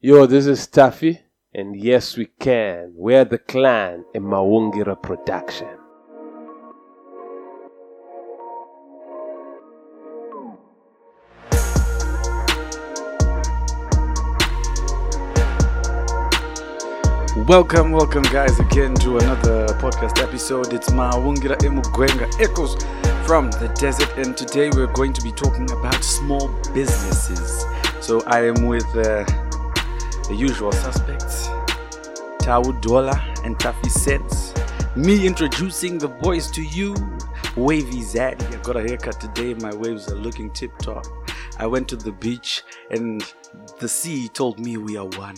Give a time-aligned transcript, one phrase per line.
[0.00, 1.18] Yo, this is Taffy,
[1.52, 2.92] and yes, we can.
[2.94, 5.66] We're the clan in Maungira production.
[17.48, 20.72] Welcome, welcome, guys, again to another podcast episode.
[20.72, 22.76] It's Maungira Emugwenga Echoes
[23.26, 27.64] from the desert, and today we're going to be talking about small businesses.
[28.00, 29.24] So I am with uh,
[30.28, 31.46] the usual suspects,
[32.40, 34.52] Tau Dola and Taffy Sense.
[34.96, 36.94] Me introducing the boys to you,
[37.56, 38.46] Wavy Zaddy.
[38.52, 39.54] I got a haircut today.
[39.54, 41.06] My waves are looking tip top.
[41.58, 43.22] I went to the beach, and
[43.80, 45.36] the sea told me we are one.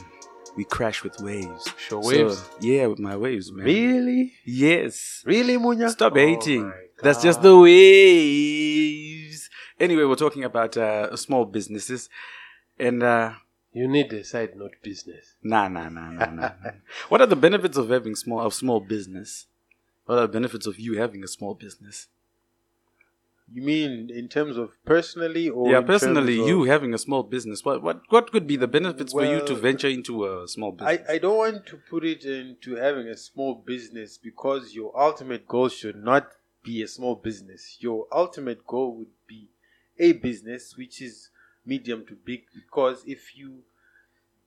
[0.56, 1.72] We crash with waves.
[1.78, 2.44] Sure So, waves?
[2.60, 3.64] yeah, with my waves, man.
[3.66, 4.32] Really?
[4.44, 5.22] Yes.
[5.24, 5.90] Really, Munya?
[5.90, 6.62] Stop hating.
[6.64, 6.72] Oh my
[7.02, 9.48] That's just the waves.
[9.78, 12.08] Anyway, we're talking about uh, small businesses.
[12.78, 13.32] And uh,
[13.72, 15.34] You need a side note business.
[15.42, 16.50] nah, nah, nah, nah, nah.
[17.08, 19.46] what are the benefits of having small of small business?
[20.06, 22.08] What are the benefits of you having a small business?
[23.52, 27.64] You mean in terms of personally or yeah, personally, you having a small business.
[27.64, 31.00] What what what could be the benefits for you to venture into a small business?
[31.08, 35.46] I, I don't want to put it into having a small business because your ultimate
[35.48, 36.28] goal should not
[36.64, 37.76] be a small business.
[37.80, 39.48] Your ultimate goal would be
[39.98, 41.30] a business which is
[41.72, 43.50] medium to big because if you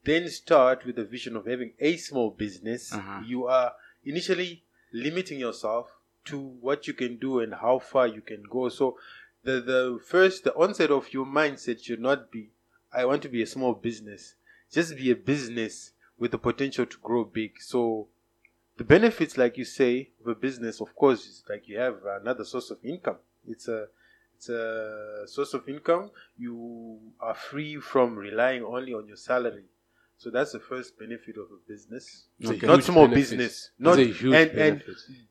[0.10, 3.22] then start with the vision of having a small business, Uh-huh.
[3.26, 3.70] you are
[4.14, 4.52] initially
[4.92, 5.86] limiting yourself
[6.26, 8.70] to what you can do and how far you can go.
[8.70, 8.98] So
[9.44, 9.82] the the
[10.14, 12.44] first the onset of your mindset should not be
[13.00, 14.36] I want to be a small business.
[14.72, 17.52] Just be a business with the potential to grow big.
[17.62, 18.08] So
[18.78, 22.46] the benefits, like you say, of a business, of course, is like you have another
[22.46, 23.18] source of income.
[23.48, 23.88] It's a
[24.36, 26.12] it's a source of income.
[26.38, 29.66] You are free from relying only on your salary.
[30.17, 32.25] So that's the first benefit of a business.
[32.44, 32.66] Okay.
[32.67, 33.38] Not small benefit.
[33.38, 33.70] business.
[33.80, 34.84] Not a huge and, and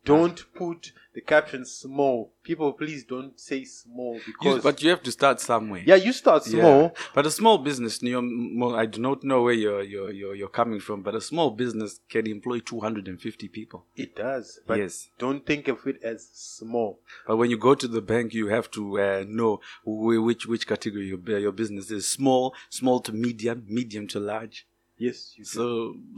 [0.05, 2.33] don't put the caption small.
[2.43, 5.83] People, please don't say small You- because but you have to start somewhere.
[5.85, 6.83] yeah, you start small.
[6.83, 6.91] Yeah.
[7.15, 11.03] But a small business, I do not know where you're, you're, you're, you're coming from,
[11.03, 13.85] but a small business can employ 250 people.
[13.95, 15.09] It does, but Yes.
[15.19, 17.01] don't think of it as small.
[17.27, 21.09] But when you go to the bank, you have to uh, know which, which category
[21.09, 24.67] your, your business is small, small to medium, medium to large.
[25.07, 25.45] Yes, you.
[25.45, 25.65] So,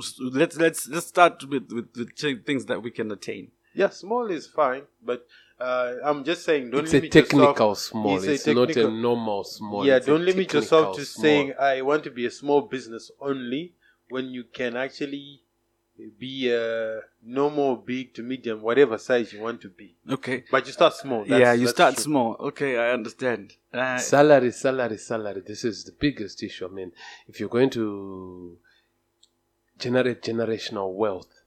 [0.00, 3.44] so let's, let's, let's start with, with, with things that we can attain.
[3.82, 5.20] yeah, small is fine, but
[5.58, 7.78] uh, I'm just saying don't It's a technical yourself.
[7.78, 8.16] small.
[8.16, 9.86] It's It's, a not a normal small.
[9.86, 11.22] yeah, It's don't limit yourself to small.
[11.24, 13.62] saying I want to be a small business only
[14.10, 15.40] when you can actually
[16.18, 19.94] be a normal, big to medium, whatever size you want to be.
[20.10, 20.38] Okay.
[20.50, 21.20] But you start small.
[21.24, 22.02] That's, yeah, you that's start true.
[22.08, 22.36] small.
[22.48, 23.54] Okay, I understand.
[23.72, 25.42] Uh, salary, salary, salary.
[25.46, 26.66] This is the biggest issue.
[26.66, 26.90] I mean,
[27.28, 28.58] if you're going to
[29.78, 31.42] generate generational wealth,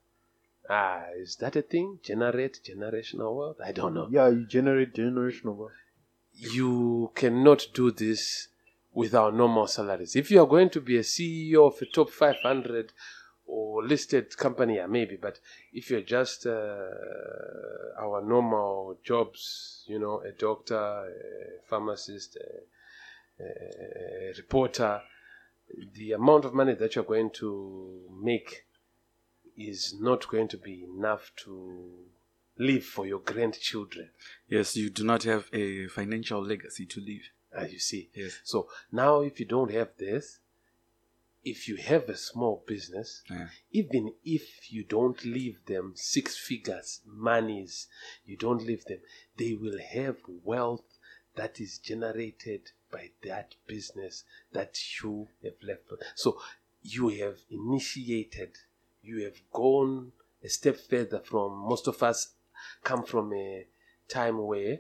[0.70, 2.00] ah, is that a thing?
[2.04, 3.58] Generate generational wealth?
[3.64, 4.08] I don't know.
[4.12, 5.72] Yeah, you generate generational wealth.
[6.34, 8.50] You cannot do this
[8.94, 10.16] without normal salaries.
[10.16, 12.94] If you are going to be a CEO of a top 500
[13.46, 15.16] or listed company, yeah, maybe.
[15.16, 15.40] But
[15.72, 16.52] if you're just uh,
[18.00, 25.02] our normal jobs, you know, a doctor, a pharmacist, a, a reporter,
[25.94, 28.66] the amount of money that you're going to make
[29.58, 31.90] is not going to be enough to
[32.58, 34.10] live for your grandchildren.
[34.48, 37.30] yes, you do not have a financial legacy to leave.
[37.56, 38.10] As you see.
[38.14, 38.40] Yes.
[38.44, 40.40] So now, if you don't have this,
[41.44, 43.48] if you have a small business, Yeah.
[43.72, 47.88] even if you don't leave them six figures monies,
[48.26, 49.00] you don't leave them,
[49.38, 50.97] they will have wealth
[51.38, 55.82] that is generated by that business that you have left.
[56.16, 56.40] So
[56.84, 58.58] you have initiated,
[59.02, 60.12] you have gone
[60.44, 62.34] a step further from most of us
[62.84, 63.66] come from a
[64.08, 64.80] time where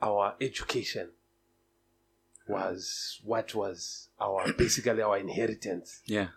[0.00, 1.10] our education
[2.48, 6.02] was what was our basically our inheritance.
[6.06, 6.28] Yeah.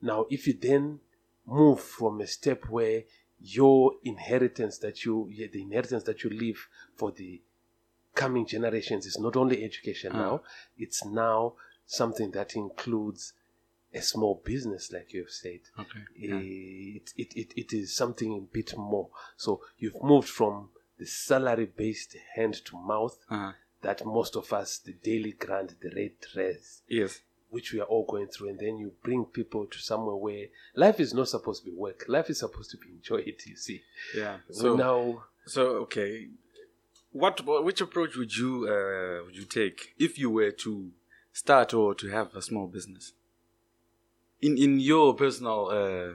[0.00, 1.00] Now, if you then
[1.46, 3.02] move from a step where
[3.40, 7.42] your inheritance that you, the inheritance that you leave for the
[8.14, 10.18] coming generations is not only education Ah.
[10.18, 10.42] now,
[10.78, 11.54] it's now
[11.86, 13.32] something that includes
[13.92, 15.60] a small business, like you have said.
[15.78, 16.00] Okay.
[16.14, 19.08] It, it, it, it is something a bit more.
[19.36, 23.52] So you've moved from the salary based hand to mouth Uh-huh.
[23.82, 27.20] that most of us, the daily grant, the red dress, Yes.
[27.48, 30.46] which we are all going through, and then you bring people to somewhere where
[30.76, 32.04] life is not supposed to be work.
[32.06, 33.34] Life is supposed to be enjoyed.
[33.44, 33.82] You see.
[34.14, 34.38] Yeah.
[34.52, 36.28] So So now, So okay,
[37.12, 40.90] what which approach would you uh, would you take if you were to
[41.32, 43.12] start or to have a small business?
[44.42, 46.14] in in your personal uh,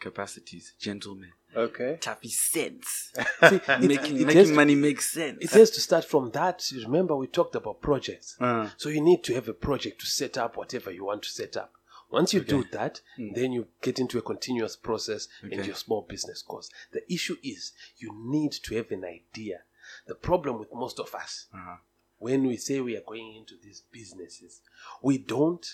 [0.00, 1.96] capacities, gentlemen, Okay.
[2.00, 3.12] Taffy sense.
[3.48, 5.38] See, making it making has- money makes sense.
[5.40, 6.70] It has to start from that.
[6.84, 8.36] Remember, we talked about projects.
[8.40, 11.30] Uh, So you need to have a project to set up whatever you want to
[11.30, 11.72] set up.
[12.10, 15.62] Once you do that, then you get into a continuous process and Hmm.
[15.62, 16.68] Your small business course.
[16.92, 19.62] The issue is you need to have an idea.
[20.06, 21.76] The problem with most of us, uh-huh.
[22.18, 24.60] when we say we are going into these businesses,
[25.02, 25.66] we don't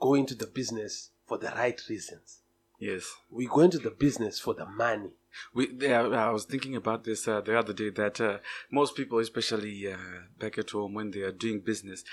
[0.00, 2.40] go into the business for the right reasons.
[2.78, 3.10] Yes.
[3.30, 5.10] We go into the business for the money.
[5.54, 8.38] We, yeah, I was thinking about this uh, the other day that uh,
[8.70, 9.96] most people, especially uh,
[10.38, 12.04] back at home, when they are doing business,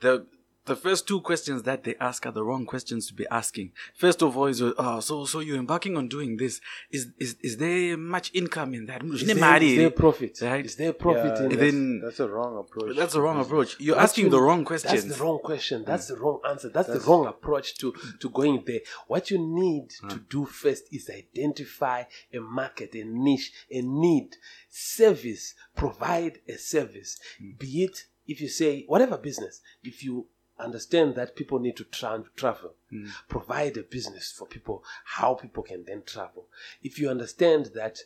[0.00, 0.26] the
[0.66, 3.72] the first two questions that they ask are the wrong questions to be asking.
[3.94, 6.60] First of all, is oh, so so you're embarking on doing this?
[6.90, 9.02] Is is is there much income in that?
[9.04, 10.38] Is there, is there profit?
[10.42, 10.64] Right.
[10.64, 11.58] Is there profit Yeah, in that's, it?
[11.58, 12.96] then- that's a wrong approach.
[12.96, 13.76] That's the wrong approach.
[13.80, 14.92] You're That's asking you- the wrong questions.
[14.92, 15.84] That's the wrong question.
[15.84, 16.68] That's the wrong answer.
[16.68, 18.80] That's, the wrong approach to, to going there.
[19.06, 20.08] What you need hmm.
[20.08, 24.36] to do first is identify a market, a niche, a need,
[24.68, 27.18] service, provide a service.
[27.38, 27.50] Hmm.
[27.58, 30.26] Be it, if you say, whatever business, if you
[30.58, 33.08] understand that people need to tra- travel, hmm.
[33.28, 36.46] provide a business for people, how people can then travel.
[36.82, 37.98] If you understand that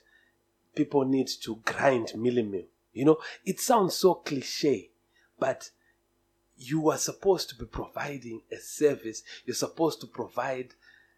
[0.74, 4.90] people need to grind mealie-meal, you know, it sounds so cliche,
[5.38, 5.70] but
[6.56, 9.22] you are supposed to be providing a service.
[9.46, 10.74] You're supposed to provide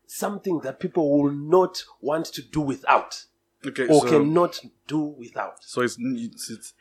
[0.06, 3.24] something that people will not want to do without
[3.66, 5.62] okay, or so, cannot do without.
[5.64, 6.74] so it's it's, it's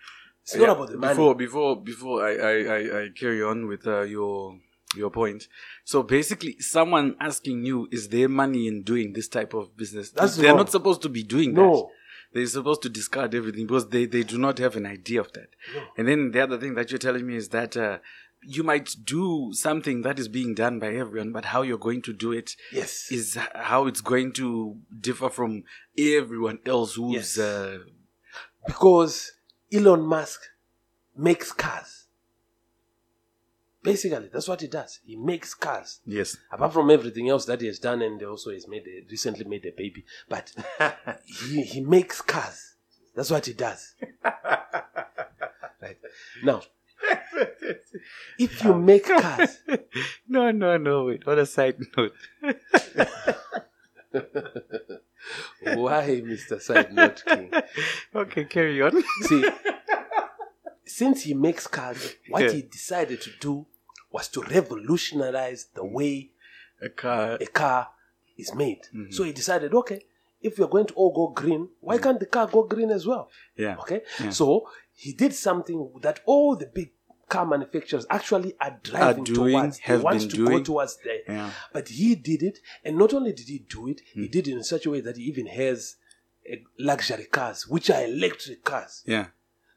[0.54, 1.14] It's not about the money.
[1.14, 4.58] before before before I, I, I, I carry on with uh, your
[4.96, 5.48] your point.
[5.86, 10.12] So basically, someone asking you, is there money in doing this type of business?
[10.12, 10.58] That's They're wrong.
[10.58, 11.72] not supposed to be doing No.
[11.76, 11.86] that.
[12.34, 15.50] They're supposed to discard everything because they, they do not have an idea of that.
[15.98, 17.98] And then the other thing that you're telling me is that uh,
[18.42, 22.14] you might do something that is being done by everyone, but how you're going to
[22.14, 23.12] do it Yes.
[23.12, 25.64] is how it's going to differ from
[25.98, 27.38] everyone else who's Yes.
[27.38, 27.80] uh,
[28.66, 29.32] because
[29.74, 30.42] Elon Musk
[31.16, 32.06] makes cars.
[33.84, 35.00] Basically, that's what he does.
[35.04, 36.02] He makes cars.
[36.06, 36.38] yes.
[36.52, 39.66] Apart from everything else that he has done, and also he's made a, recently made
[39.66, 40.54] a baby, but
[41.26, 42.76] he, he makes cars.
[43.16, 43.96] That's what he does.
[44.24, 45.98] right
[46.44, 46.62] now,
[48.38, 49.58] if you make cars,
[50.28, 51.06] No, no, no.
[51.06, 51.28] Wait.
[51.28, 52.14] On a side note.
[55.64, 57.52] Why, Mister Side Note King?
[58.16, 59.02] Okay, carry on.
[59.24, 59.50] See,
[60.86, 62.52] since he makes cars, what Yeah.
[62.52, 63.66] he decided to do
[64.12, 66.32] was to revolutionize the way
[66.82, 67.38] A car.
[67.40, 67.90] a car
[68.38, 68.82] is made.
[68.94, 69.12] Mm-hmm.
[69.12, 70.06] So he decided, okay,
[70.42, 72.04] if we're going to all go green, why mm-hmm.
[72.04, 73.30] can't the car go green as well?
[73.56, 73.78] Yeah.
[73.78, 74.02] Okay,
[74.32, 76.92] so he did something that all the big
[77.34, 79.78] car manufacturers actually are driving doing, towards.
[79.78, 80.58] They have want been to doing.
[80.58, 81.20] go towards there.
[81.28, 81.50] Yeah.
[81.74, 84.22] But he did it, and not only did he do it, Hmm.
[84.24, 85.96] he did it in such a way that he even has
[86.52, 89.04] uh, luxury cars, which are electric cars.
[89.06, 89.28] Yeah.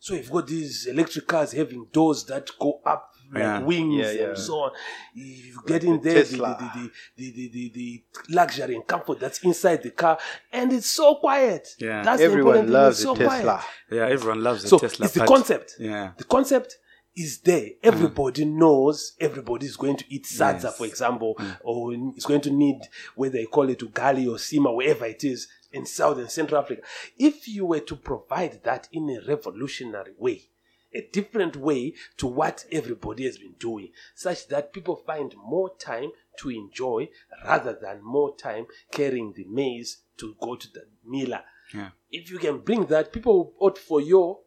[0.01, 3.61] So you've got these electric cars having doors that go up like Yeah.
[3.61, 4.29] wings Yeah, yeah.
[4.29, 4.71] and so on.
[5.15, 9.39] You get in there, the, the, the, the, the, the, the luxury and comfort that's
[9.51, 10.19] inside the car,
[10.53, 11.65] and it's so quiet.
[11.79, 12.03] Yeah.
[12.03, 13.41] That's the Everyone important thing, loves it's a so Tesla.
[13.43, 13.65] quiet.
[13.97, 14.15] Yeah.
[14.17, 15.05] Everyone loves a So Tesla.
[15.07, 15.69] it's the concept.
[15.79, 16.13] Yeah.
[16.19, 16.71] The concept
[17.17, 17.71] is there.
[17.83, 18.55] Everybody mm.
[18.55, 20.79] knows everybody is going to eat sadza, Yes.
[20.79, 21.57] for example, mm.
[21.63, 22.81] or is going to need
[23.15, 26.83] whether you call it ugali or sima, wherever it is in South and Central Africa.
[27.17, 30.49] If you were to provide that in a revolutionary way,
[30.95, 36.11] a different way to what everybody has been doing, such that people find more time
[36.39, 37.09] to enjoy
[37.45, 41.43] rather than more time carrying the maize to go to the miller.
[41.73, 41.91] Yeah.
[42.11, 44.41] If you can bring that, people will opt for your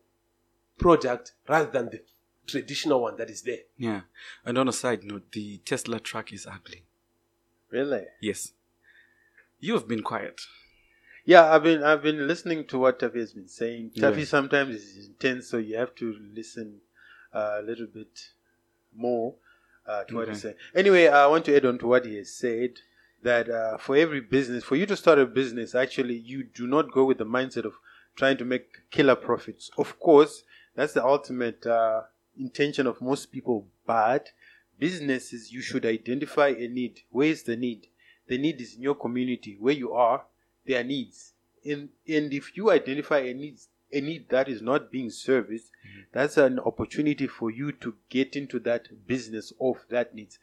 [0.78, 2.02] product rather than the
[2.48, 3.60] traditional one that is there.
[3.78, 4.02] Yeah.
[4.46, 6.84] And on a side note, the Tesla truck is ugly.
[7.70, 8.06] Really?
[8.22, 8.54] Yes.
[9.60, 10.42] You have been quiet.
[11.26, 13.92] Yeah, I've been I've been listening to what Taffy has been saying.
[13.98, 16.80] Taffy sometimes is intense, so you have to listen
[17.34, 18.30] uh, a little bit
[18.96, 19.36] more
[19.86, 20.54] uh, to what he's Okay.
[20.54, 20.56] saying.
[20.74, 22.80] Anyway, I want to add on to what he has said
[23.24, 26.92] that uh, for every business, for you to start a business, actually, you do not
[26.94, 27.74] go with the mindset of
[28.16, 29.70] trying to make killer profits.
[29.78, 30.44] Of course,
[30.76, 32.04] that's the ultimate uh,
[32.40, 34.32] intention of most people, but
[34.80, 37.02] businesses, you should identify a need.
[37.10, 37.88] Where is the need?
[38.28, 39.58] The need is in your community.
[39.60, 40.24] Where you are,
[40.66, 41.34] there are needs.
[41.66, 43.60] And, and if you identify a need,
[43.92, 46.02] a need that is not being serviced, mm-hmm.
[46.14, 50.40] that's an opportunity for you to get into that business of that needs.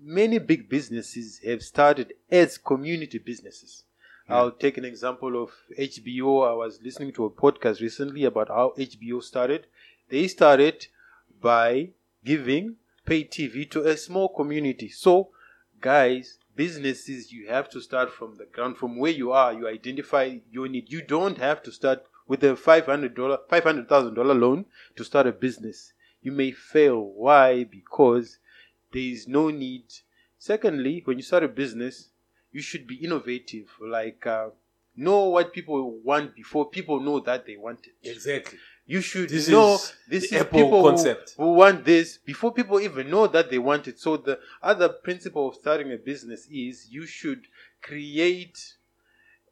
[0.00, 3.84] Many big businesses have started as community businesses.
[4.30, 6.46] I'll take an example of HBO.
[6.46, 9.66] I was listening to a podcast recently about how HBO started.
[10.10, 10.86] They started
[11.40, 11.90] by
[12.24, 12.76] giving
[13.06, 14.88] pay TV to a small community.
[14.88, 15.30] So
[15.80, 19.52] guys, businesses you have to start from the ground, from where you are.
[19.52, 20.90] You identify your need.
[20.90, 24.66] You don't have to start with a five hundred dollar, five hundred thousand dollar loan
[24.96, 25.92] to start a business.
[26.20, 27.00] You may fail.
[27.00, 27.64] Why?
[27.64, 28.38] Because
[28.92, 29.84] there is no need.
[30.38, 32.10] Secondly, when you start a business,
[32.52, 33.68] you should be innovative.
[33.80, 34.48] Like uh,
[35.06, 37.94] know what people want before people know that they want it.
[38.16, 38.58] Exactly.
[38.94, 41.34] You should This know is this the is Apple people concept.
[41.36, 43.98] Who, want this before people even know that they want it.
[44.00, 47.42] So the other principle of starting a business is you should
[47.82, 48.58] create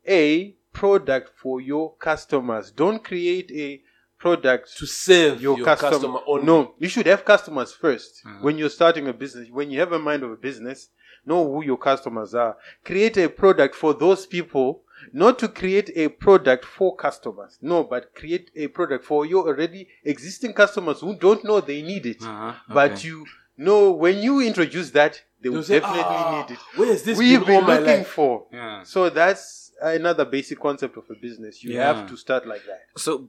[0.08, 2.70] a product for your customers.
[2.70, 3.82] Don't create a
[4.18, 5.90] product To serve your, your, customer.
[5.92, 6.46] customer, only.
[6.46, 8.38] No, you should have customers 1st Uh-huh.
[8.40, 9.48] when you're starting a business.
[9.50, 10.88] When you have a mind of a business,
[11.26, 12.56] know who your customers are.
[12.84, 17.58] Create a product for those people, not to create a product for customers.
[17.60, 22.06] No, but create a product for your already existing customers who don't know they need
[22.06, 22.22] it.
[22.22, 23.26] Uh-huh, But you
[23.56, 26.58] know when you introduce that, they will say, definitely "Ah, need it.
[26.76, 28.08] Where's this We've been all been my looking life?
[28.08, 28.46] for.
[28.52, 28.82] yeah.
[28.82, 31.62] So that's another basic concept of a business.
[31.62, 31.86] You Yeah.
[31.92, 32.80] have to start like that.
[32.96, 33.28] So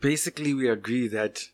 [0.00, 1.48] basically, we agree that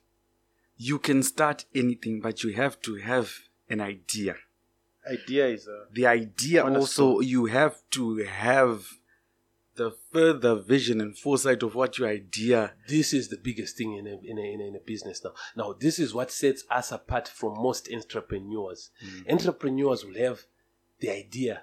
[0.77, 3.31] you can start anything, but you have to have
[3.71, 4.37] an idea.
[5.11, 8.87] Idea is a The idea also, you have to have
[9.77, 12.75] the further vision and foresight of what your idea.
[12.89, 15.33] This is the biggest thing in a, in, a, in, a, in a business now.
[15.57, 18.91] Now, this is what sets us apart from most entrepreneurs.
[19.05, 19.33] Mm.
[19.33, 20.43] Entrepreneurs will have
[21.01, 21.63] the idea,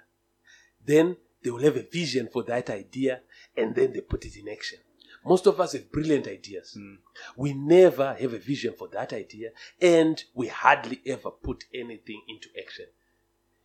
[0.85, 3.21] then they will have a vision for that idea,
[3.57, 4.79] and then they put it in action.
[5.25, 6.75] Most of us have brilliant ideas.
[6.77, 6.97] Mm.
[7.37, 9.49] We never have a vision for that idea,
[9.79, 12.85] and we hardly ever put anything into action.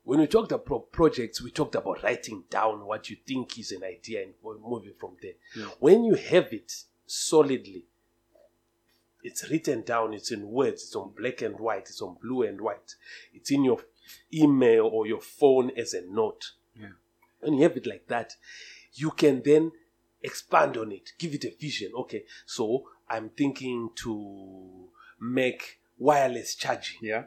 [0.07, 3.83] When we talked about projects, we talked about writing down what you think is an
[3.83, 4.35] idea and
[4.65, 5.33] moving from there.
[5.81, 6.73] When you have it
[7.07, 7.87] solidly,
[9.25, 12.61] it's written down, it's in words, it's on black and white, it's on blue and
[12.61, 12.95] white,
[13.35, 13.81] it's in your
[14.33, 16.53] email or your phone as a note.
[16.79, 16.91] Yeah.
[17.41, 18.37] When you have it like that,
[18.95, 19.73] you can then
[20.23, 21.91] expand on it, give it a vision.
[21.99, 24.89] Okay, so I'm thinking to
[25.21, 27.01] make wireless charging.
[27.03, 27.25] Yeah.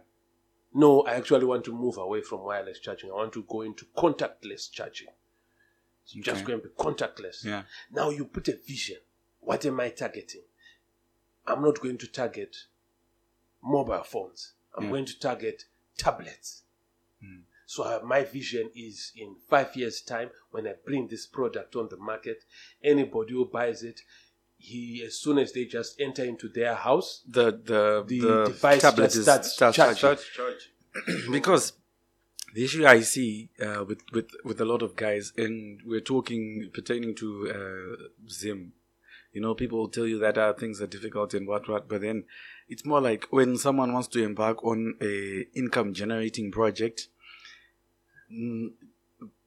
[0.80, 3.10] No, I actually want to move away from wireless charging.
[3.12, 5.10] I want to go into contactless charging.
[6.04, 6.46] It's just Okay.
[6.48, 7.44] going to be contactless.
[7.44, 7.64] Yeah.
[7.92, 8.98] Now you put a vision.
[9.42, 10.44] What am I targeting?
[11.46, 12.56] I'm not going to target
[13.62, 14.54] mobile phones.
[14.76, 14.92] I'm Yeah.
[14.92, 15.66] going to target
[15.98, 16.64] tablets.
[17.22, 17.44] Mm.
[17.66, 21.90] So uh, my vision is in five years' time, when I bring this product on
[21.90, 22.46] the market,
[22.82, 24.02] anybody who buys it,
[24.62, 28.82] he as soon as they just enter into their house, The the The the, device
[28.82, 29.98] tablet just starts starts charging.
[29.98, 30.26] charging.
[30.36, 30.62] Charge.
[31.32, 31.74] because
[32.56, 36.70] the issue I see uh, with with with a lot of guys, and we're talking
[36.74, 37.96] pertaining to uh,
[38.30, 38.74] Zim.
[39.32, 42.02] You know, people will tell you that uh, things are difficult and what what, but
[42.02, 42.26] then
[42.68, 47.08] it's more like when someone wants to embark on a income generating project,
[48.34, 48.70] mm,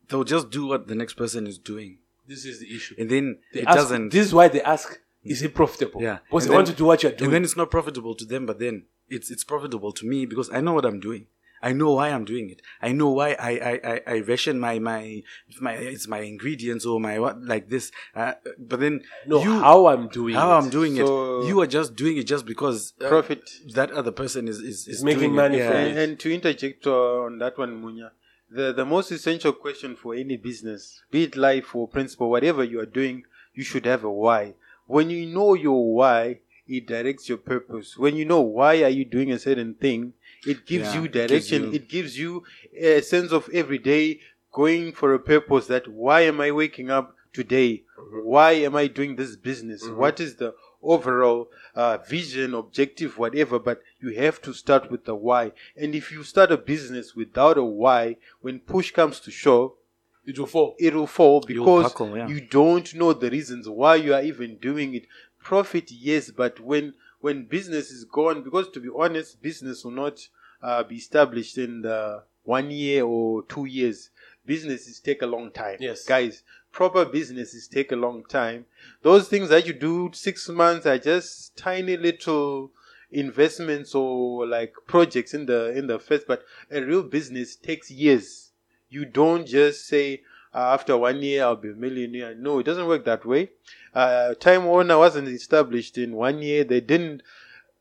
[0.08, 2.94] they'll just do what the next person is doing, this is the issue.
[2.98, 4.10] and then They it ask- doesn't.
[4.12, 6.00] This is why they ask, is it profitable?
[6.02, 6.18] Yeah.
[6.28, 7.26] Because And they want to do what you're doing.
[7.28, 10.50] and then it's not profitable to them, but then it's it's profitable to me because
[10.50, 11.26] I know what I'm doing.
[11.64, 12.60] I know why I'm doing it.
[12.80, 15.22] I know why I I, I, I ration my my
[15.60, 17.92] my it's my ingredients or my what like this.
[18.16, 20.58] Uh, but then no, you how I'm doing how it.
[20.58, 23.48] I'm doing So- it, you are just doing it just because uh, Profit.
[23.74, 25.66] that other person is is, is making doing money it.
[25.68, 25.86] from Yeah.
[25.86, 28.10] And, and to interject uh, on that one, Munya,
[28.50, 32.80] the, the most essential question for any business, be it life or principle, whatever you
[32.80, 33.22] are doing,
[33.54, 34.54] you should have a why.
[34.92, 37.96] When you know your why, it directs your purpose.
[37.96, 40.12] When you know why are you doing a certain thing,
[40.46, 41.62] it gives Yeah, you it gives direction.
[41.64, 42.42] you- It gives you
[42.76, 44.20] a sense of every day
[44.52, 47.84] going for a purpose that why am I waking up today?
[48.34, 49.82] Why am I doing this business?
[49.82, 49.96] Mhm.
[49.96, 53.58] What is the overall uh, vision, objective, whatever?
[53.58, 55.52] But you have to start with the why.
[55.74, 59.72] And if you start a business without a why, when push comes to shove,
[60.24, 60.76] It will fall.
[60.78, 62.28] it will fall You'll because buckle, yeah.
[62.28, 65.06] you don't know the reasons why you are even doing it.
[65.40, 70.28] Profit, yes, but when when business is gone, because to be honest, business will not
[70.62, 74.10] uh, be established in the one year or two years.
[74.44, 75.76] Businesses take a long time.
[75.80, 76.04] Yes.
[76.04, 78.66] guys, proper businesses take a long time.
[79.02, 82.70] Those things that you do six months are just tiny little
[83.10, 86.26] investments or like projects in the in the first.
[86.26, 88.51] But a real business takes years.
[88.92, 90.22] You don't just say
[90.54, 92.34] uh, after one year I'll be a millionaire.
[92.34, 93.50] No, it doesn't work that way.
[93.94, 96.62] Uh, Time Warner wasn't established in one year.
[96.64, 97.22] They didn't.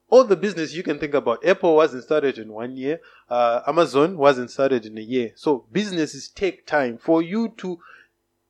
[0.09, 1.45] All the business you can think about.
[1.45, 2.99] Apple wasn't started in one year.
[3.29, 5.31] Uh, Amazon wasn't started in a year.
[5.35, 7.79] So businesses take time for you to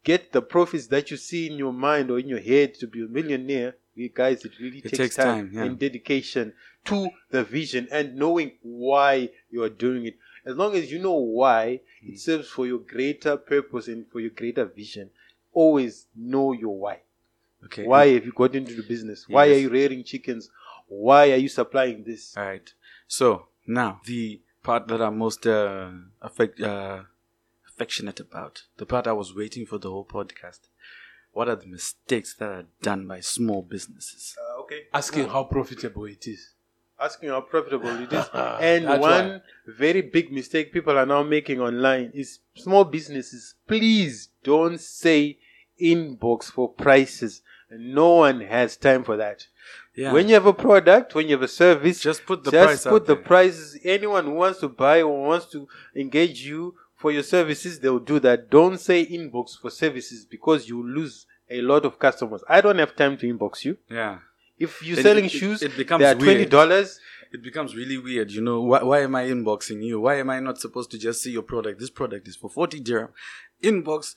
[0.03, 3.03] get the profits that you see in your mind or in your head to be
[3.03, 3.75] a millionaire.
[3.93, 5.63] You guys, it really It takes, takes time, time, yeah.
[5.63, 6.53] and dedication
[6.85, 10.15] to the vision and knowing why you are doing it.
[10.45, 12.13] As long as you know why, Mm.
[12.13, 15.09] it serves for your greater purpose and for your greater vision.
[15.53, 17.01] Always know your why.
[17.65, 17.85] Okay.
[17.85, 19.27] Why have you got into the business?
[19.29, 19.55] Why Yes.
[19.57, 20.49] are you rearing chickens?
[20.87, 22.35] Why are you supplying this?
[22.35, 22.73] All right.
[23.07, 27.03] So now the part that I'm most uh, affect, uh,
[27.67, 30.61] affectionate about, the part I was waiting for the whole podcast.
[31.33, 34.35] What are the mistakes that are done by small businesses?
[34.37, 34.87] Uh, okay.
[34.93, 36.53] Asking how profitable it is.
[37.01, 38.25] Asking how profitable it is.
[38.33, 43.55] Ah, and that's one very big mistake people are now making online is small businesses.
[43.67, 45.37] Please don't say
[45.81, 47.41] inbox for prices.
[47.71, 49.47] No one has time for that.
[49.95, 50.11] Yeah.
[50.13, 53.05] When you have a product, when you have a service, just put the just put
[53.05, 53.23] the there.
[53.23, 53.79] prices.
[53.83, 58.19] Anyone who wants to buy or wants to engage you for your services, they'll do
[58.19, 58.49] that.
[58.49, 62.43] Don't say inbox for services because you lose a lot of customers.
[62.47, 63.77] I don't have time to inbox you.
[63.89, 64.19] Yeah.
[64.65, 66.99] If you're It- selling it- shoes, it becomes they are twenty dollars.
[67.33, 68.59] It becomes really weird, you know.
[68.71, 69.95] Why, why am I inboxing you?
[70.05, 71.79] Why am I not supposed to just see your product?
[71.79, 73.11] This product is for 40 dirham.
[73.63, 74.15] Inbox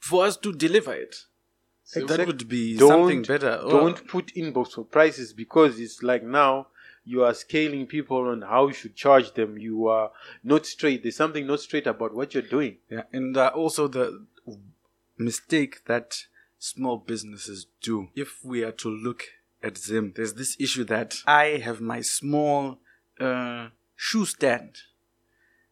[0.00, 1.14] for us to deliver it.
[1.94, 3.52] That Exact- would be Don't- something better.
[3.76, 6.66] Don't put inbox for prices because it's like now
[7.04, 9.56] you are scaling people on how you should charge them.
[9.56, 10.10] You are
[10.42, 11.02] not straight.
[11.04, 12.78] There's something not straight about what you're doing.
[12.90, 14.06] Yeah, and uh, also the
[15.16, 16.24] mistake that
[16.58, 18.08] small businesses do.
[18.14, 19.22] If we are to look
[19.62, 22.78] at them, there's this issue that I have my small
[23.20, 24.76] uh, shoe stand.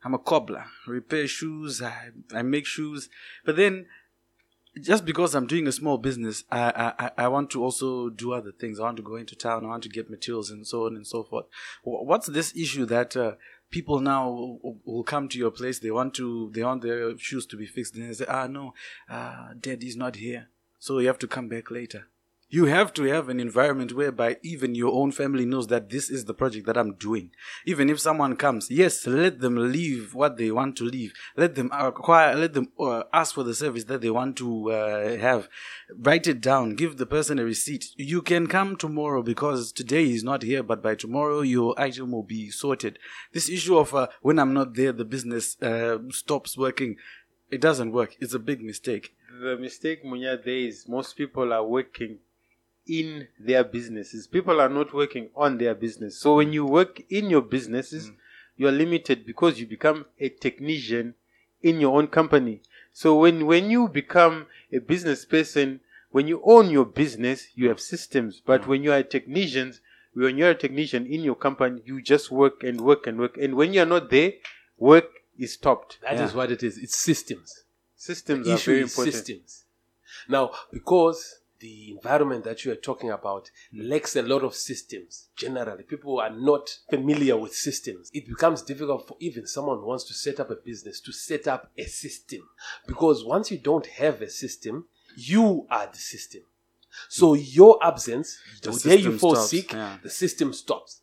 [0.04, 3.08] I'm a cobbler, I repair shoes, I, I make shoes,
[3.44, 3.86] but then
[4.80, 8.52] just because I'm doing a small business, I, I, I- want to also do other
[8.52, 8.78] things.
[8.78, 9.64] I want to go into town.
[9.64, 11.46] I want to get materials and so on and so forth.
[11.82, 13.32] What's this issue that uh,
[13.70, 15.78] people now will, will come to your place?
[15.78, 18.74] They want to they want their shoes to be fixed, and they say, "Ah, no,
[19.08, 22.08] uh, Daddy's not here, so you have to come back later."
[22.48, 26.26] You have to have an environment whereby even your own family knows that this is
[26.26, 27.32] the project that I'm doing.
[27.64, 31.12] Even if someone comes, yes, let them leave what they want to leave.
[31.36, 35.16] Let them acquire, let them uh, ask for the service that they want to uh,
[35.16, 35.48] have.
[35.98, 36.76] Write it down.
[36.76, 37.86] Give the person a receipt.
[37.97, 42.23] You can come tomorrow because today is not here, but by tomorrow your item will
[42.23, 43.00] be sorted.
[43.32, 46.94] This issue of uh, when I'm not there, the business uh, stops working.
[47.50, 48.14] It doesn't work.
[48.21, 49.16] It's a big mistake.
[49.40, 52.21] The mistake, Munya, there is most people are working
[52.86, 54.26] in their businesses.
[54.26, 56.18] People are not working on their business.
[56.18, 58.14] So when you work in your businesses, mm.
[58.56, 61.14] you are limited because you become a technician
[61.62, 62.62] in your own company.
[62.92, 67.80] So when, when you become a business person, when you own your business, you have
[67.80, 68.40] systems.
[68.44, 68.66] But mm.
[68.68, 69.80] when you are technicians,
[70.14, 73.36] when you're a technician in your company, you just work and work and work.
[73.36, 74.32] And when you're not there,
[74.78, 75.99] work is stopped.
[76.02, 76.36] That is Yeah.
[76.36, 76.78] what it is.
[76.78, 77.64] It's systems.
[77.96, 79.14] Systems the are issue very is important.
[79.14, 79.64] systems.
[80.28, 85.84] Now, because the environment that you are talking about lacks a lot of systems, generally,
[85.84, 88.10] people are not familiar with systems.
[88.12, 91.47] It becomes difficult for even someone who wants to set up a business to set
[91.49, 92.40] up a system.
[92.86, 96.42] Because once you don't have a system, you are the system.
[97.08, 99.99] So your absence, The the day you fall stops, sick, yeah.
[100.02, 101.02] the system stops.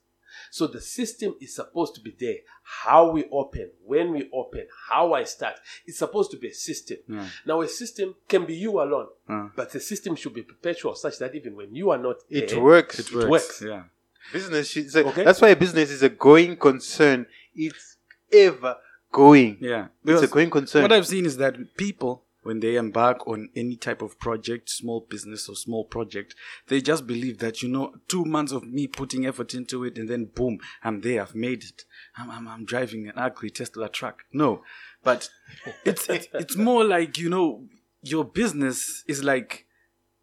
[0.58, 2.36] So the system is supposed to be there.
[2.62, 5.56] How we open, when we open, how I start.
[5.88, 6.98] It's supposed to be a system.
[7.08, 7.28] Yeah.
[7.48, 11.18] Now a system can be you alone, Uh, but the system should be perpetual such
[11.18, 13.00] that even when you are not It there, works.
[13.00, 13.30] it It works.
[13.30, 13.62] works.
[13.64, 13.84] Yeah.
[14.32, 15.24] Business, should- a- Okay.
[15.24, 17.26] that's why a business is a going concern.
[17.56, 17.98] It's
[18.32, 18.78] ever
[19.12, 19.58] going.
[19.60, 19.88] Yeah.
[20.06, 20.84] It's a going concern.
[20.84, 25.02] what I've seen is that people, when they embark on any type of project, small
[25.10, 26.36] business or small project,
[26.68, 30.10] they just believe that, you know, two months of me putting effort into it and
[30.10, 31.84] then boom, I'm there, I've made it.
[32.18, 34.24] I'm, I'm, I'm driving an ugly Tesla truck.
[34.32, 34.64] No.
[35.04, 35.30] But
[35.86, 37.66] it's, it's, it's more like, you know,
[38.02, 39.66] your business is like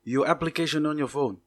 [0.05, 1.39] your application on your phone.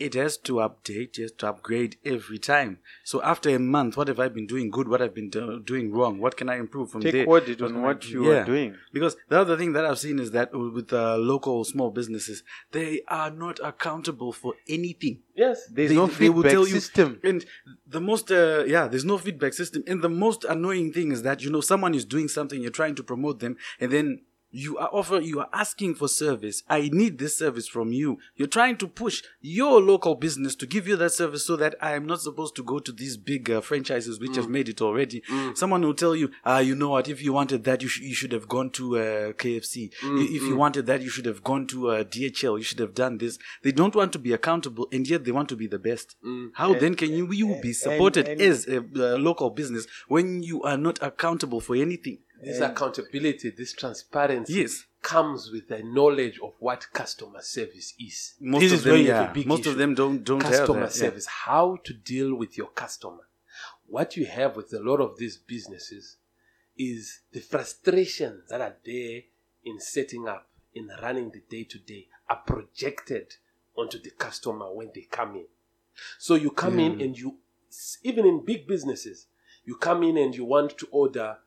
[0.00, 2.78] It has to update, it has to upgrade every time.
[3.04, 4.88] So after a month, what have I been doing good?
[4.88, 6.18] What have I been do- doing wrong?
[6.18, 7.28] What can I improve from Take there?
[7.28, 8.38] audit What on what you Yeah.
[8.40, 8.76] are doing.
[8.94, 13.02] Because the other thing that I've seen is that with uh, local small businesses, they
[13.08, 15.20] are not accountable for anything.
[15.36, 17.18] yes, There's They- no feedback you- system.
[17.22, 17.44] And
[17.86, 19.82] the most, uh, yeah, there's no feedback system.
[19.86, 22.94] And the most annoying thing is that, you know, someone is doing something, you're trying
[22.96, 26.62] to promote them, and then you are offer, you are asking for service.
[26.68, 28.18] I need this service from you.
[28.36, 31.92] You're trying to push your local business to give you that service so that I
[31.94, 35.22] am not supposed to go to these big uh, franchises which have made it already.
[35.54, 38.14] Someone will tell you, ah, you know what, if you wanted that, you, sh- you
[38.14, 39.90] should have gone to uh, KFC.
[40.02, 42.56] I- If you wanted that, you should have gone to uh, DHL.
[42.58, 43.38] You should have done this.
[43.62, 46.16] They don't want to be accountable, and yet they want to be the best.
[46.54, 50.62] How then can you, you be supported and- as a uh, local business when you
[50.62, 52.18] are not accountable for anything?
[52.42, 54.84] This accountability, this transparency Yes.
[55.02, 58.34] comes with the knowledge of what customer service is.
[58.40, 59.30] Most this of is them, where you have yeah.
[59.30, 59.70] a big Most issue.
[59.70, 60.96] of them don't don't customer have that.
[60.98, 61.08] yeah.
[61.10, 63.26] service, how to deal with your customer.
[63.86, 66.16] What you have with a lot of these businesses
[66.78, 69.22] is the frustrations that are there
[69.64, 73.34] in setting up, in running the day to day, are projected
[73.76, 75.46] onto the customer when they come in.
[76.18, 77.38] So you come in and you,
[78.02, 79.26] even in big businesses,
[79.64, 81.38] you come in and you want to order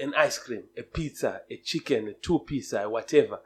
[0.00, 3.40] an ice cream, a pizza, a chicken, a two pizza, whatever.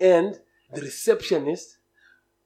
[0.00, 0.38] And
[0.74, 1.78] the receptionist,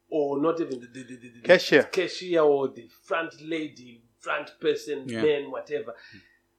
[0.09, 1.83] or not even the, the, the, the- the Cashier.
[1.85, 5.23] cashier or the front lady, front person, Yeah.
[5.23, 5.95] man, whatever,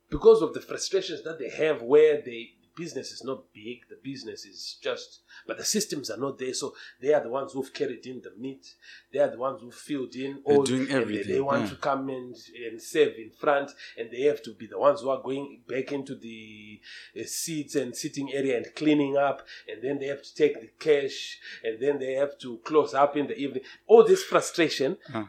[0.09, 3.97] because of the frustrations that they have where they the business is not big, the
[4.03, 6.53] business is just, but the systems are not there.
[6.53, 8.65] So they are the ones who've carried in the meat.
[9.11, 10.63] They are the ones who filled in They're all.
[10.63, 11.69] doing and they- everything, They, want yeah.
[11.69, 12.35] to come and,
[12.69, 15.91] and serve in front, and they have to be the ones who are going back
[15.91, 16.79] into the
[17.19, 20.69] uh, seats and sitting area and cleaning up, and then they have to take the
[20.79, 23.63] cash, and then they have to close up in the evening.
[23.87, 25.25] All this frustration Huh.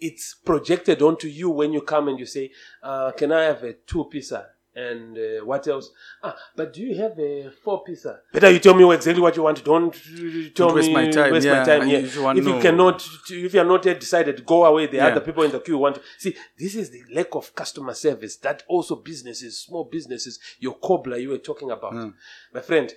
[0.00, 2.50] it's projected onto you when you come and you say,
[2.82, 5.90] uh, "Can I have a two pizza?" And uh, what else?
[6.22, 8.20] Ah, but do you have a four pizza?
[8.32, 9.64] Better you tell me exactly what you want.
[9.64, 11.88] Don't uh, tell waste me my time, Waste yeah, my time.
[11.88, 11.98] Yeah.
[11.98, 12.62] usually If you know.
[12.62, 14.86] cannot, if you are not yet decided, go away.
[14.86, 15.08] The Yeah.
[15.08, 16.36] other people in the queue want to see.
[16.56, 21.30] This is the lack of customer service that also businesses, small businesses, your cobbler you
[21.30, 22.10] were talking about, Hmm.
[22.54, 22.94] my friend.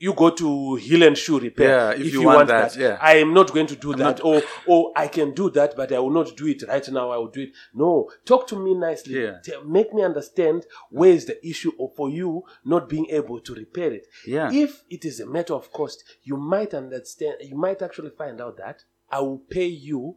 [0.00, 1.68] You go to Hill and Shoe Repair.
[1.96, 2.98] Yeah, if you want that, yeah.
[3.00, 4.18] I am not going to do I'm that.
[4.18, 7.10] not- or, or I can do that, but I will not do it right now.
[7.10, 7.50] I will do it.
[7.74, 9.22] No, talk to me nicely.
[9.24, 9.38] Yeah.
[9.66, 13.92] Make me understand where is the issue or for you not being able to repair
[13.92, 14.06] it.
[14.26, 14.50] Yeah.
[14.52, 18.56] If it is a matter of cost, you might understand, you might actually find out
[18.58, 20.16] that I will pay you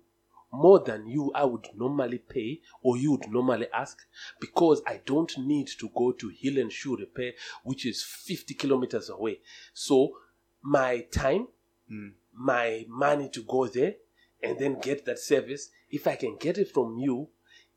[0.51, 3.97] more than you I would normally pay or you would normally ask
[4.39, 7.33] because I don't need to go to Hill and Shoe Repair,
[7.63, 9.39] which is 50 kilometers away.
[9.73, 10.17] So
[10.61, 11.47] my time,
[11.91, 12.13] Mm.
[12.33, 13.95] my money to go there
[14.41, 17.27] and then get that service, if I can get it from you,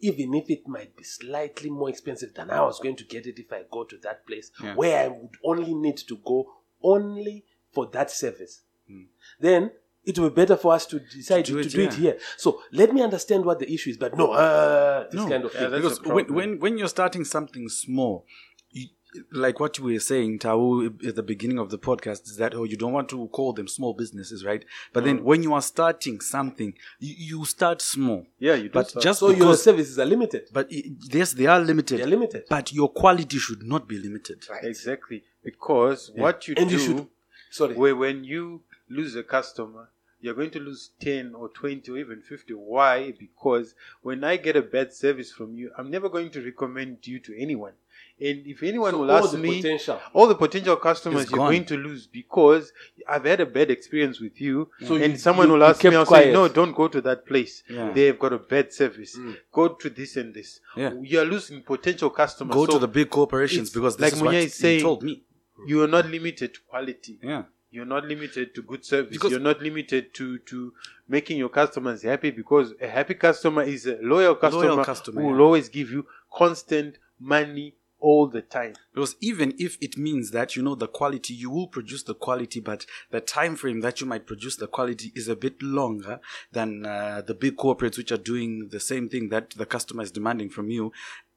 [0.01, 3.39] even if it might be slightly more expensive than I was going to get it
[3.39, 4.75] if I go to that place Yeah.
[4.77, 9.07] where I would only need to go only for that service, Mm.
[9.41, 9.73] then
[10.07, 12.19] it will be better for us to decide do to do, it, it, here.
[12.37, 15.55] So let me understand what the issue is, but no, uh, this No, kind of
[15.55, 15.71] Yeah, thing.
[15.83, 18.27] that's because when, when when you're starting something small
[18.71, 18.89] you,
[19.31, 22.65] like what you were saying Tau at the beginning of the podcast is that oh
[22.65, 25.07] you don't want to call them small businesses right but Mm.
[25.07, 29.05] then when you are starting something you, you start small Yeah, you do but start-
[29.05, 30.49] just so your services are limited.
[30.53, 32.43] but i- yes they are limited They're limited.
[32.51, 37.07] but your quality should not be limited exactly because what you And do you should-
[37.53, 37.75] Sorry.
[37.77, 39.91] where when you lose a customer
[40.25, 44.57] you're going to lose 10 or 20 or even 50 why because when i get
[44.57, 47.73] a bad service from you i'm never going to recommend you to anyone
[48.21, 50.01] and if anyone So will ask me potential.
[50.13, 52.73] all the potential customers you're going to lose because
[53.09, 55.91] I've had a bad experience with you, So and you- someone you- will ask me,
[55.91, 56.25] kept I'll quiet.
[56.27, 57.63] say, no, don't go to that place.
[57.69, 57.91] Yeah.
[57.93, 59.17] They've got a bad service.
[59.19, 59.37] Mm.
[59.53, 60.61] Go to this and this.
[60.77, 60.93] Yeah.
[61.03, 62.55] You're losing potential customers.
[62.55, 65.03] go So to the big corporations because this like is Munya you is saying- told
[65.03, 65.23] me
[65.67, 67.19] You are not limited to quality.
[67.23, 69.11] yeah You're not limited to good service.
[69.11, 70.73] Because- You're not limited to to
[71.09, 75.35] making your customers happy because a happy customer is a loyal customer, customer, who yeah.
[75.35, 78.75] will always give you constant money all the time.
[78.95, 82.61] Because even if it means that you know the quality, you will produce the quality,
[82.61, 86.21] but the time frame that you might produce the quality is a bit longer
[86.53, 90.13] than uh, the big corporates which are doing the same thing that the customer is
[90.13, 90.93] demanding from you.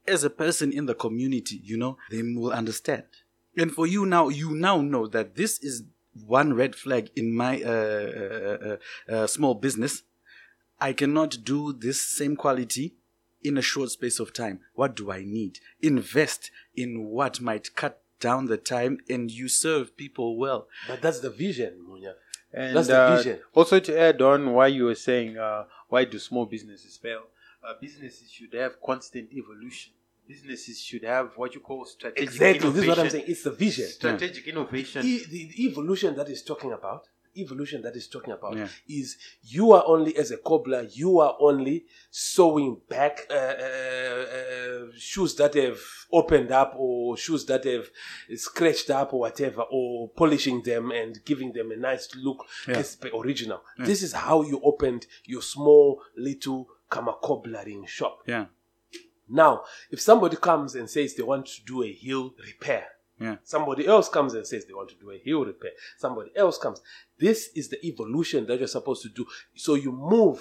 [0.05, 3.05] As a person in the community, you know, they will understand.
[3.57, 5.83] And for you now, you now know that this is
[6.25, 8.77] one red flag in my uh, uh, uh,
[9.13, 10.03] uh, small business.
[10.79, 12.95] I cannot do this same quality
[13.43, 14.59] in a short space of time.
[14.73, 15.59] What do I need?
[15.81, 20.67] Invest in what might cut down the time and you serve people well.
[20.87, 22.13] But that's the vision, Munya.
[22.53, 23.39] And That's the uh, vision.
[23.53, 27.23] Also, to add on why you were saying, uh, why do small businesses fail?
[27.63, 29.93] Uh, businesses should have constant evolution.
[30.27, 32.55] Businesses should have what you call strategic innovation.
[32.55, 32.71] Exactly.
[32.71, 33.25] This is what I'm saying.
[33.27, 33.87] It's the vision.
[33.87, 35.05] Strategic innovation.
[35.05, 37.07] E- the, evolution that is talking about
[37.39, 38.67] evolution that is talking about Yeah.
[38.89, 44.85] is you are only as a cobbler you are only sewing back uh, uh, uh,
[44.97, 45.79] shoes that have
[46.11, 47.89] opened up or shoes that have
[48.35, 52.77] scratched up or whatever or polishing them and giving them a nice look Yeah.
[52.77, 57.15] as original this is how you opened your small little kama
[57.85, 58.45] shop Yeah.
[59.29, 62.85] Now if somebody comes and says they want to do a heel repair
[63.19, 63.37] Yeah.
[63.43, 65.71] Somebody else comes and says they want to do a heel repair.
[65.97, 66.81] Somebody else comes.
[67.17, 69.25] This is the evolution that you're supposed to do.
[69.55, 70.39] So you move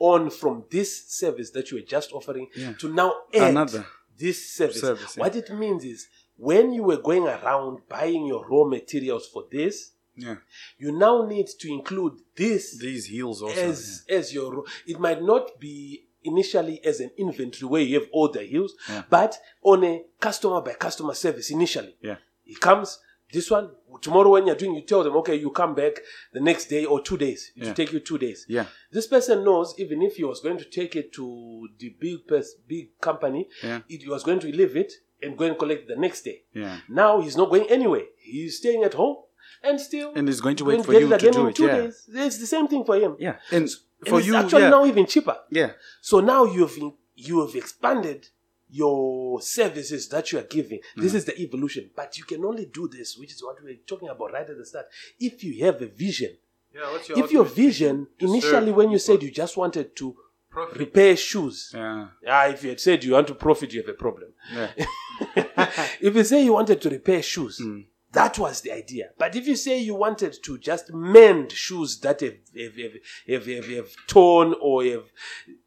[0.00, 2.72] on from this service that you were just offering Yeah.
[2.80, 3.86] to now add Another
[4.18, 4.80] this service.
[4.80, 5.22] service, yeah.
[5.22, 9.92] What it means is when you were going around buying your raw materials for this,
[10.16, 10.36] Yeah.
[10.78, 13.60] you now need to include this These heels also.
[13.70, 18.28] as as your it might not be initially as an inventory where you have all
[18.30, 19.02] the heels, Yeah.
[19.10, 21.96] but on a customer by customer service initially.
[22.02, 22.16] Yeah.
[22.44, 22.98] He comes,
[23.32, 25.94] this one, tomorrow when you're doing, you tell them, okay, you come back
[26.32, 27.50] the next day or two days.
[27.56, 27.68] It Yeah.
[27.68, 28.44] will take you two days.
[28.48, 28.66] Yeah.
[28.92, 32.54] This person knows even if he was going to take it to the big pers-
[32.68, 33.80] big company, Yeah.
[33.88, 36.42] it, he was going to leave it and go and collect the next day.
[36.54, 36.78] Yeah.
[36.88, 38.04] Now he's not going anywhere.
[38.18, 39.16] He's staying at home
[39.62, 41.56] and still And he's going to wait for you to do in it.
[41.56, 41.78] two Yeah.
[41.78, 41.96] days.
[42.12, 43.16] It's the same thing for him.
[43.18, 43.36] Yeah.
[43.50, 43.68] And
[44.04, 44.70] for it's you, actually yeah.
[44.70, 45.36] now even cheaper.
[45.50, 45.70] yeah.
[46.00, 46.78] So now you've
[47.14, 48.28] you have expanded
[48.68, 50.80] your services that you are giving.
[50.96, 51.16] This Mm.
[51.16, 51.88] is the evolution.
[51.94, 54.58] But you can only do this, which is what we are talking about right at
[54.58, 54.86] the start.
[55.20, 56.36] If you have a vision.
[56.74, 60.16] Yeah, what's if your vision initially when you said you just wanted to
[60.50, 60.78] Profit.
[60.78, 61.70] repair shoes.
[61.74, 62.08] Yeah.
[62.26, 64.30] Ah, if you had said you want to profit, you have a problem.
[64.52, 64.72] Yeah.
[66.00, 67.86] if you say you wanted to repair shoes, Mm.
[68.16, 69.10] That was the idea.
[69.18, 72.92] But if you say you wanted to just mend shoes that have, have, have,
[73.28, 75.04] have, have, have torn or have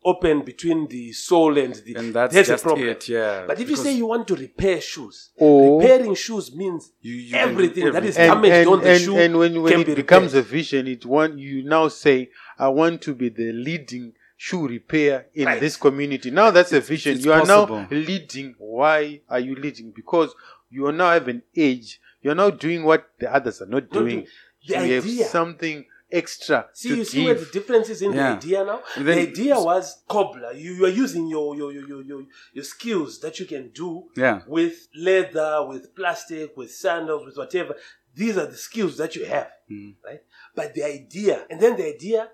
[0.04, 2.88] opened between the sole and the And that's there's just a problem.
[2.90, 3.08] it.
[3.08, 3.46] Yeah.
[3.48, 7.48] But if you say you want to repair shoes, repairing shoes means you, you can
[7.48, 8.30] do everything that is everything.
[8.30, 10.46] and, damaged and, on the and, shoe and when, when can it be becomes repaired.
[10.46, 15.28] a vision, it want you now say, "I want to be the leading shoe repair
[15.34, 15.60] in Right.
[15.60, 17.16] this community." Now that's a vision.
[17.18, 17.80] it's you are possible.
[17.82, 18.56] now leading.
[18.58, 19.92] Why are you leading?
[19.92, 20.34] Because
[20.72, 22.00] you are now have an age.
[22.22, 24.08] You are now doing what the others are not Not doing.
[24.10, 24.28] doing.
[24.68, 25.26] The you have idea.
[25.26, 28.32] something extra See, to you see where the difference is in Yeah.
[28.32, 28.82] the idea now.
[28.96, 30.52] And the idea was cobbler.
[30.54, 34.10] You, you are using your your, your your your your skills that you can do
[34.18, 34.42] Yeah.
[34.48, 37.76] with leather, with plastic, with sandals, with whatever.
[38.16, 39.96] These are the skills that you have, Mm.
[40.04, 40.22] right?
[40.56, 42.30] But the idea, and then the idea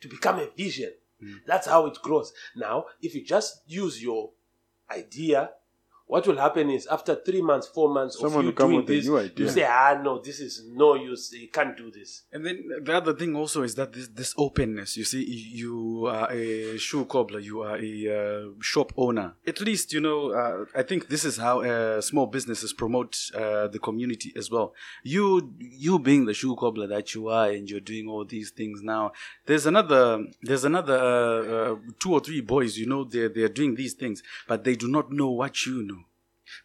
[0.00, 0.92] to become a vision.
[1.20, 1.40] Mm.
[1.44, 2.32] That's how it grows.
[2.56, 4.30] Now, if you just use your
[4.90, 5.50] idea,
[6.08, 8.86] what will happen is after three months, four months Someone of you come doing with
[8.86, 9.46] this, new idea.
[9.46, 11.32] you say, ah, no, this is no use.
[11.32, 12.22] You can't do this.
[12.32, 14.96] And then the other thing also is that this this openness.
[14.96, 19.34] You see, you are a shoe cobbler, you are a uh, shop owner.
[19.46, 20.30] At least you know.
[20.32, 24.74] Uh, I think this is how uh, small businesses promote uh, the community as well.
[25.02, 28.80] You you being the shoe cobbler that you are, and you're doing all these things
[28.82, 29.12] now.
[29.44, 32.78] There's another there's another uh, uh, two or three boys.
[32.78, 35.97] You know, they're they're doing these things, but they do not know what you know.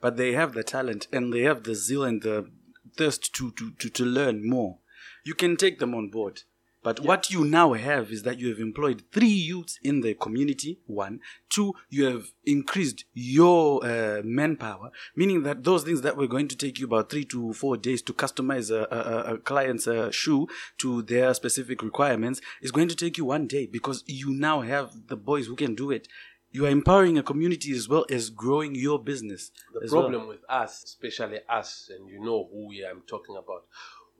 [0.01, 2.49] But they have the talent and they have the zeal and the
[2.97, 4.79] thirst to to to, to learn more
[5.23, 6.41] you can take them on board.
[6.83, 10.81] But what you now have is that you have employed three youths in the community.
[10.85, 16.49] One, two, you have increased your uh, manpower, meaning that those things that were going
[16.49, 20.11] to take you about three to four days to customize a, a, a client's uh,
[20.11, 20.45] shoe
[20.79, 25.07] to their specific requirements is going to take you one day because you now have
[25.07, 26.09] the boys who can do it.
[26.53, 29.49] You are empowering a community as well as growing your business.
[29.73, 30.03] The as well.
[30.03, 33.65] problem with us, especially us, and you know who we I'm talking about,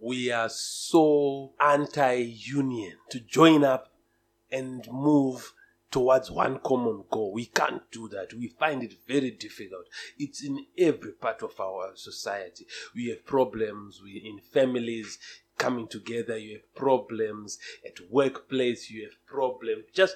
[0.01, 3.93] we are so anti-union to join up
[4.51, 5.53] and move
[5.91, 7.31] towards one common goal.
[7.31, 8.33] We can't do that.
[8.33, 9.85] We find it very difficult.
[10.17, 12.65] It's in every part of our society.
[12.95, 15.19] We have problems we, in families
[15.59, 16.35] coming together.
[16.35, 18.89] You have problems at workplace.
[18.89, 19.83] You have problems.
[19.93, 20.15] Just,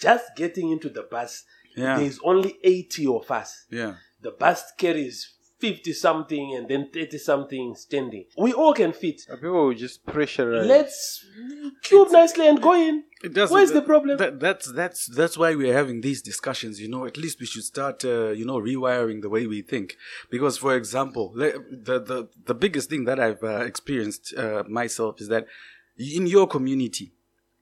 [0.00, 1.42] just getting into the bus.
[1.76, 1.98] Yeah.
[1.98, 3.94] There's only 80 of us Yeah.
[4.22, 8.24] the bus carries 50 something and then 30 something standing.
[8.36, 9.22] We all can fit.
[9.26, 10.66] People will just pressurize.
[10.66, 11.24] Let's
[11.82, 13.04] cube nicely and go in.
[13.24, 13.50] It does.
[13.50, 14.18] Where's the problem?
[14.18, 16.78] That, that's that's that's why we're having these discussions.
[16.78, 19.96] You know, at least we should start, uh, you know, rewiring the way we think.
[20.30, 21.58] Because, for example, le-
[21.88, 25.46] the the the biggest thing that I've uh, experienced uh, myself is that
[25.98, 27.14] in your community,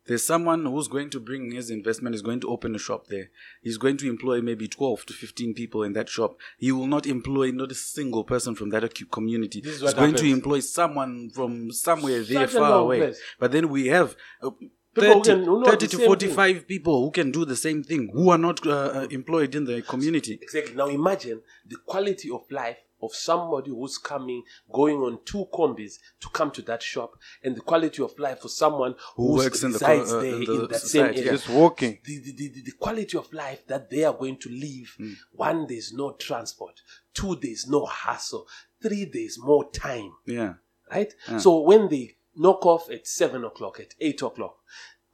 [0.07, 3.31] there's someone who's going to bring his investment, is going to open a shop there.
[3.63, 6.37] He's going to employ maybe 12 to 15 people in that shop.
[6.59, 9.63] He will not employ not a single person from that community.
[9.65, 12.99] He's going to employ someone from somewhere there Such a far away.
[12.99, 13.21] place.
[13.39, 14.51] But then we have uh,
[14.95, 18.39] 30, can- 30 to same 45 people who can do the same thing, who are
[18.39, 20.39] not uh, uh, employed in the community.
[20.41, 20.75] Exactly.
[20.77, 26.29] Now imagine the quality of life of somebody who's coming, going on two combis to
[26.31, 29.79] come to that shop, and the quality of life for someone Who works in the
[29.79, 31.33] co- uh, there in in, that society, same area.
[31.33, 31.99] just walking.
[32.05, 34.95] the, the, the, the quality of life that they are going to live.
[34.97, 35.13] Hmm.
[35.33, 36.81] One, there's no transport.
[37.13, 38.47] Two, there's no hassle.
[38.83, 40.13] Three, there's more time.
[40.27, 40.55] Yeah.
[40.91, 41.13] Right?
[41.31, 41.39] Yeah.
[41.39, 44.57] So when they knock off at seven o'clock, at eight o'clock,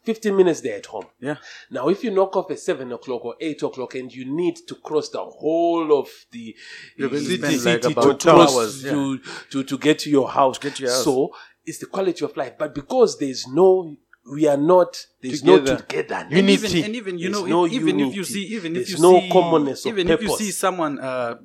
[0.05, 1.07] 15 minutes they're at home.
[1.21, 1.37] Yeah.
[1.71, 4.75] Now, if you knock off at seven o'clock or eight o'clock and you need to
[4.77, 6.57] cross the whole of the
[6.97, 8.91] You're going to city, like city about to two cross hours, yeah.
[8.93, 9.19] to,
[9.51, 10.59] to, to get to your house.
[10.59, 11.05] get to your house.
[11.05, 11.35] So
[11.67, 12.55] it's the quality of life.
[12.59, 13.97] But because there's no,
[14.33, 15.83] we are not, there's no Together.
[15.83, 16.31] togetherness.
[16.33, 18.45] You and need even, and even you There's know, no if- even if you see,
[18.47, 21.37] even if There's you no see, commonness of even if you see someone uh,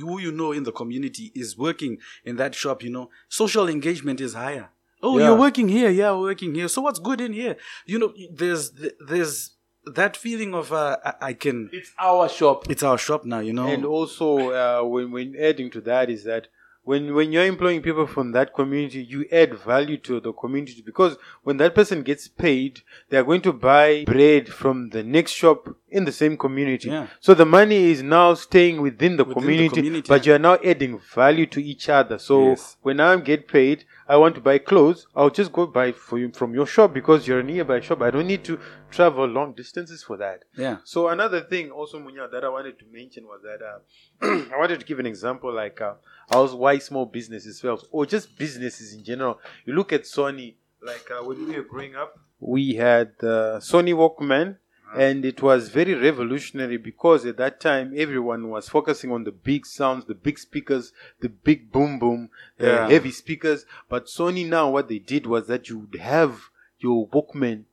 [0.00, 4.20] who you know in the community is working in that shop, you know, social engagement
[4.20, 4.70] is higher.
[5.04, 5.26] Oh, Yeah.
[5.26, 6.68] you're working here, yeah, we're working here.
[6.68, 7.56] So what's good in here?
[7.86, 8.72] You know, there's
[9.06, 9.50] there's
[10.00, 11.68] that feeling of uh, I, I can.
[11.72, 12.70] It's our shop.
[12.70, 13.66] It's our shop now, you know.
[13.66, 16.48] And also, uh, when when adding to that is that
[16.84, 21.16] when when you're employing people from that community, you add value to the community because
[21.42, 25.68] when that person gets paid, they are going to buy bread from the next shop
[25.88, 26.88] in the same community.
[26.88, 27.06] Yeah.
[27.20, 30.38] So the money is now staying within the, Within the community, community, but you are
[30.50, 32.18] now adding value to each other.
[32.18, 32.76] So Yes.
[32.82, 35.06] when I get paid, I want to buy clothes.
[35.14, 38.02] I'll just go buy for you from your shop because you're a nearby shop.
[38.02, 38.58] I don't need to
[38.90, 40.44] travel long distances for that.
[40.56, 40.78] yeah.
[40.84, 44.80] So another thing also Munya that I wanted to mention was that uh, I wanted
[44.80, 45.94] to give an example like uh,
[46.30, 49.40] how why small businesses fail or just businesses in general.
[49.64, 53.94] You look at Sony like uh, when we were growing up, we had the Sony
[53.94, 54.58] Walkman.
[54.96, 59.66] And it was very revolutionary because at that time everyone was focusing on the big
[59.66, 62.88] sounds, the big speakers, the big boom boom, the Yeah.
[62.88, 63.66] heavy speakers.
[63.88, 67.64] But Sony now what they did was that you would have your Walkman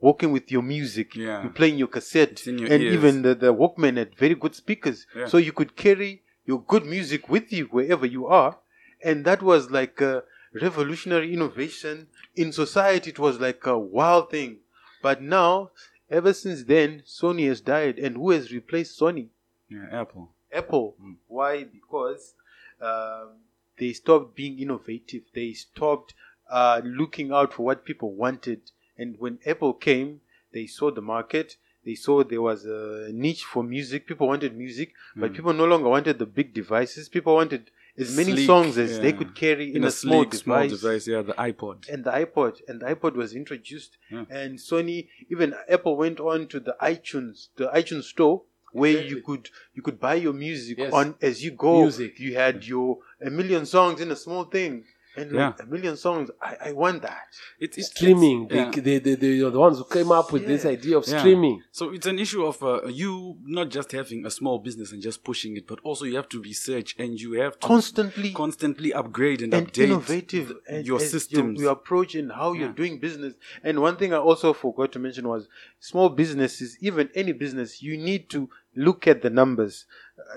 [0.00, 1.16] walking with your music.
[1.16, 1.42] Yeah.
[1.42, 2.94] You're playing your cassette your and ears.
[2.94, 5.06] even the, the Walkman had very good speakers.
[5.16, 5.26] Yeah.
[5.26, 8.58] So you could carry your good music with you wherever you are.
[9.02, 12.06] And that was like a revolutionary innovation.
[12.36, 14.58] In society, it was like a wild thing.
[15.02, 15.70] But now,
[16.10, 17.98] ever since then, Sony has died.
[17.98, 19.28] And who has replaced Sony?
[19.68, 20.32] Yeah, Apple.
[20.52, 20.96] Apple.
[21.02, 21.16] Mm.
[21.26, 21.64] Why?
[21.64, 22.34] Because
[22.80, 23.30] um,
[23.78, 25.22] they stopped being innovative.
[25.34, 26.14] They stopped
[26.50, 28.70] uh, looking out for what people wanted.
[28.96, 30.20] And when Apple came,
[30.52, 31.56] they saw the market.
[31.84, 34.06] They saw there was a niche for music.
[34.06, 35.36] People wanted music, but Mm.
[35.36, 37.08] people no longer wanted the big devices.
[37.08, 40.30] People wanted as many Sleek, songs as they could carry in, In, a, small, sleek,
[40.30, 40.42] device.
[40.44, 41.88] small device, yeah, the iPod.
[41.88, 44.24] And the iPod, and the iPod was introduced, Yeah.
[44.30, 49.48] and Sony, even Apple went on to the iTunes, the iTunes store, where you could
[49.74, 50.92] you could buy your music Yes.
[50.92, 51.82] on as you go.
[51.82, 52.18] Music.
[52.20, 54.84] You had your a million songs in a small thing,
[55.18, 55.64] and like, Yeah.
[55.64, 56.30] a million songs.
[56.40, 57.26] I, I want that.
[57.58, 58.44] It's, it's streaming.
[58.50, 61.04] it's- They, they, they, they are the ones who came up with this idea of
[61.06, 61.18] Yeah.
[61.18, 61.62] streaming.
[61.72, 65.24] So it's an issue of uh, you not just having a small business and just
[65.24, 69.42] pushing it, but also you have to research and you have to Constantly constantly upgrade
[69.42, 71.58] and, and update innovative th- and your as systems.
[71.58, 73.34] your, your approach and how you're doing business.
[73.62, 75.48] And one thing I also forgot to mention was
[75.80, 79.86] small businesses, even any business, you need to look at the numbers.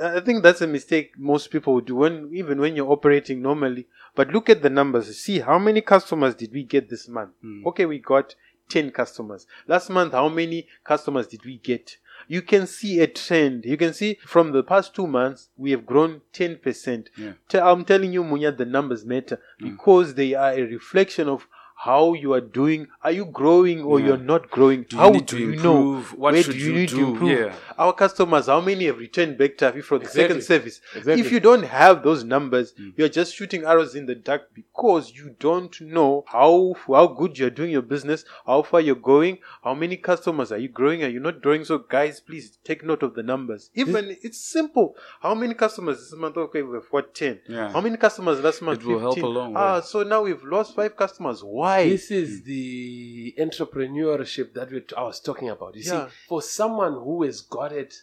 [0.02, 3.88] I think that's a mistake most people would do when even when you're operating normally.
[4.16, 5.16] But look at the numbers.
[5.18, 7.32] See how many customers did we get this month?
[7.42, 7.66] Hmm.
[7.68, 8.36] Okay, we got
[8.70, 9.48] 10 customers.
[9.68, 11.98] Last month, how many customers did we get?
[12.28, 13.66] You can see a trend.
[13.66, 17.08] You can see from the past two months, we have grown 10%.
[17.18, 17.34] Yeah.
[17.50, 21.48] Te- I'm telling you, Munya, the numbers matter because they are a reflection of
[21.86, 22.88] how you are doing.
[23.04, 24.06] Are you growing or Yeah.
[24.08, 24.84] you're not growing?
[24.90, 26.02] Do you how do you know?
[26.16, 26.98] What Where should do you you need do?
[26.98, 27.40] to improve?
[27.40, 27.54] Yeah.
[27.78, 30.22] Our customers, how many have returned back to for the Exactly.
[30.22, 30.82] second service?
[30.96, 31.22] Exactly.
[31.22, 32.94] If you don't have those numbers, Mm.
[32.98, 37.50] you're just shooting arrows in the dark because you don't know how how good you're
[37.60, 41.20] doing your business, how far you're going, how many customers are you growing, are you
[41.20, 41.64] not growing?
[41.66, 43.72] So, guys, please take note of the numbers.
[43.74, 44.96] Even it's simple.
[45.22, 46.38] How many customers this month?
[46.38, 47.40] Okay, we've got ten.
[47.48, 47.72] Yeah.
[47.74, 48.82] How many customers last month?
[48.82, 49.32] It will help 15.
[49.32, 51.44] a long Ah, so now we've lost five customers.
[51.44, 51.71] Why?
[51.90, 55.76] This is the entrepreneurship that we I was talking about.
[55.76, 56.08] You Yeah.
[56.08, 57.94] see, for someone who has got it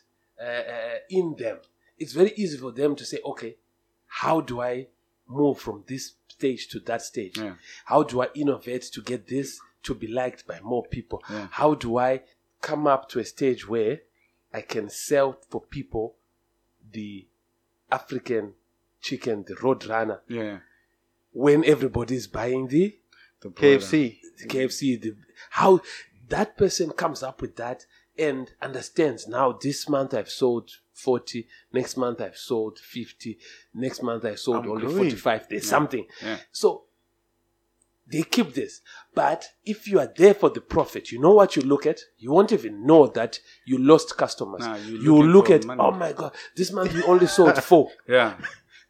[0.41, 1.59] uh, uh, in them,
[1.99, 3.57] it's very easy for them to say, okay,
[4.07, 4.89] how do I
[5.27, 7.37] move from this stage to that stage?
[7.39, 7.55] Yeah.
[7.87, 11.23] How do I innovate to get this to be liked by more people?
[11.31, 11.49] Yeah.
[11.51, 12.23] How do I
[12.61, 14.01] come up to a stage where
[14.53, 16.15] I can sell for people
[16.93, 17.27] the
[17.91, 18.55] African
[19.01, 20.59] chicken, the Roadrunner, Yeah.
[21.33, 22.99] when everybody's buying the
[23.41, 23.85] The product.
[23.85, 24.19] KFC.
[24.47, 25.17] KFC, the,
[25.51, 25.81] how
[26.29, 27.87] that person comes up with that
[28.19, 33.39] and understands now this month I've sold 40, next month I've sold 50,
[33.75, 34.97] next month I sold I'm only growing.
[34.97, 35.49] 45.
[35.49, 36.07] There's something.
[36.23, 36.39] Yeah.
[36.51, 36.85] So
[38.11, 38.81] they keep this.
[39.15, 42.01] But if you are there for the profit, you know what you look at?
[42.19, 44.61] You won't even know that you lost customers.
[44.61, 45.81] Nah, you're you looking look at, money.
[45.81, 47.91] oh my God, this month you only sold four.
[48.09, 48.37] Yeah.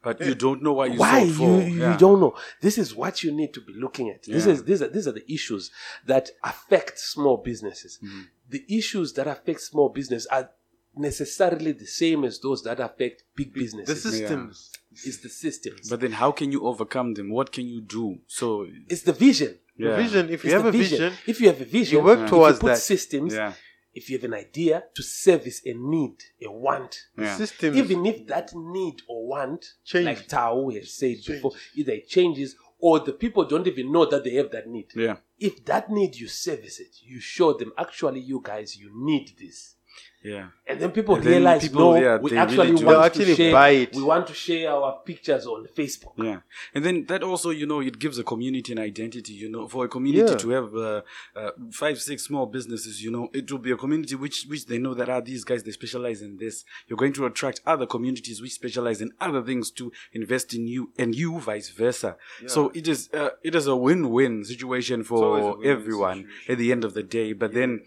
[0.01, 1.61] But you don't know why you why sold four.
[1.61, 1.97] you you yeah.
[1.97, 4.53] don't know this is what you need to be looking at this Yeah.
[4.53, 5.71] is these are these are the issues
[6.05, 8.27] that affect small businesses Mhm.
[8.49, 10.49] the issues that affect small business are
[10.95, 13.87] necessarily the same as those that affect big businesses.
[14.03, 14.71] The businesses systems.
[15.07, 17.29] it's the systems But then how can you overcome them?
[17.29, 18.19] What can you do?
[18.27, 19.95] So it's the vision yeah.
[19.95, 20.29] Vision.
[20.29, 22.25] If you It's have a vision, if you have a vision you work Yeah.
[22.25, 22.79] if towards you put that.
[22.93, 23.53] systems Yeah.
[23.99, 27.37] If you have an idea to service a need a want The Yeah.
[27.37, 27.77] systems.
[27.77, 30.05] even if that need or want, Change.
[30.05, 34.23] like Tao has said before, either it changes or the people don't even know that
[34.23, 34.87] they have that need.
[34.95, 35.17] Yeah.
[35.37, 39.75] If that need you service it, you show them actually, you guys, you need this.
[40.21, 40.47] Yeah.
[40.67, 43.05] And then people And then realize, people, no, yeah, we actually really want They'll to
[43.05, 43.51] actually share.
[43.53, 43.95] buy it.
[43.95, 46.11] We want to share our pictures on Facebook.
[46.17, 46.39] Yeah,
[46.75, 49.33] and then that also, you know, it gives a community an identity.
[49.33, 50.37] You know, for a community Yeah.
[50.37, 51.01] to have uh,
[51.35, 54.77] uh, five, six small businesses, you know, it will be a community which which they
[54.77, 56.65] know that ah, these guys they specialize in this.
[56.87, 60.91] You're going to attract other communities which specialize in other things to invest in you,
[60.97, 62.17] and you vice versa.
[62.45, 66.51] So it is uh, it is a win-win situation for win-win everyone situation.
[66.51, 67.31] at the end of the day.
[67.33, 67.81] But then,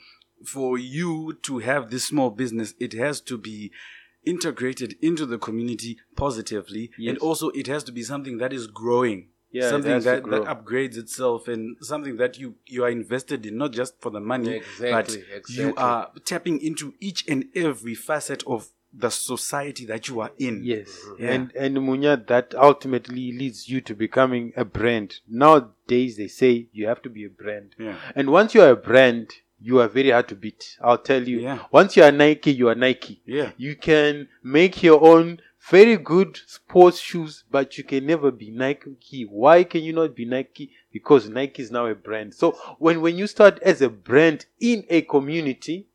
[0.45, 3.71] for you to have this small business, it has to be
[4.25, 6.91] integrated into the community positively.
[7.07, 9.29] And also it has to be something that is growing.
[9.51, 13.73] Yeah, something that, that upgrades itself and something that you you are invested in not
[13.73, 18.71] just for the money Exactly, but you are tapping into each and every facet of
[18.95, 20.63] the society that you are in.
[20.65, 20.89] Yes,
[21.19, 21.33] Yeah.
[21.33, 25.21] and and Munya, that ultimately leads you to becoming a brand.
[25.29, 27.97] Nowadays, they say you have to be a brand, yeah.
[28.17, 29.33] And once you are a brand,
[29.63, 30.77] you are very hard to beat.
[30.83, 31.41] I'll tell you.
[31.41, 31.59] Yeah.
[31.71, 33.21] Once you are Nike, you are Nike.
[33.25, 35.41] yeah You can make your own
[35.71, 39.23] very good sports shoes, but you can never be Nike.
[39.31, 40.73] Why can you not be Nike?
[40.93, 42.35] Because Nike is now a brand.
[42.35, 45.87] So when when you start as a brand in a community,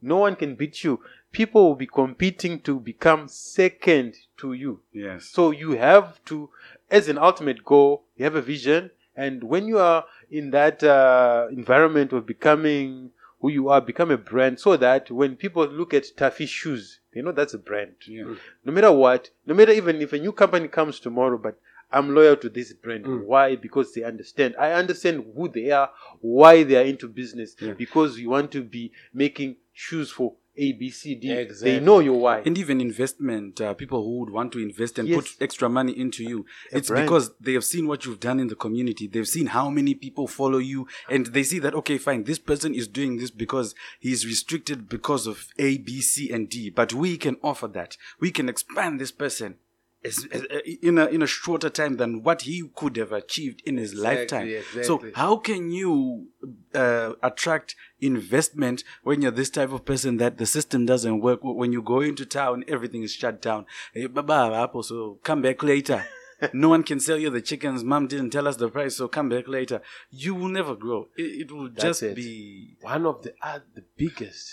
[0.00, 1.00] no one can beat you.
[1.30, 4.80] People will be competing to become second to you.
[4.92, 6.50] yes So you have to,
[6.90, 11.46] as an ultimate goal, you have a vision, and when you are in that uh,
[11.52, 13.10] environment of becoming
[13.40, 17.20] who you are, become a brand, so that when people look at Taffy shoes, they
[17.20, 17.92] know that's a brand.
[18.06, 21.58] yeah No matter what, no matter even if a new company comes tomorrow, but
[21.90, 23.04] I'm loyal to this brand.
[23.04, 23.26] Mm.
[23.26, 23.56] Why?
[23.56, 24.54] Because they understand.
[24.58, 27.54] I understand who they are, why they are into business.
[27.60, 27.74] Yeah.
[27.74, 31.30] Because you want to be making shoes for A, B, C, D.
[31.32, 31.78] Exactly.
[31.78, 32.42] They know your why.
[32.44, 35.16] and even investment uh, people who would want to invest and Yes.
[35.16, 37.06] put extra money into you it's brand.
[37.06, 40.26] because they have seen what you've done in the community they've seen how many people
[40.26, 44.26] follow you and they see that okay fine this person is doing this because he's
[44.26, 48.48] restricted because of a b c and d but we can offer that we can
[48.48, 49.56] expand this person
[50.04, 53.62] as, as- uh, in a in a shorter time than what he could have achieved
[53.64, 54.48] in his Exactly, lifetime.
[54.48, 54.82] Exactly.
[54.84, 56.28] so how can you
[56.74, 61.40] uh, attract investment when you're this type of person that the system doesn't work?
[61.42, 63.66] When you go into town everything is shut down.
[64.10, 66.04] Baba hapo, so come back later.
[66.52, 67.84] No one can sell you the chickens.
[67.84, 69.80] Mom didn't tell us the price so come back later.
[70.10, 71.06] You will never grow.
[71.16, 72.16] It, it will just it.
[72.16, 74.50] be One of the uh, the biggest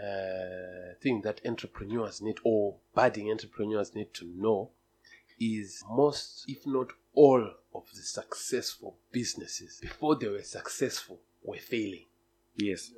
[0.00, 4.70] uh, thing that entrepreneurs need or budding entrepreneurs need to know
[5.38, 12.06] is most, if not all, of the successful businesses before they were successful were failing.
[12.56, 12.92] yes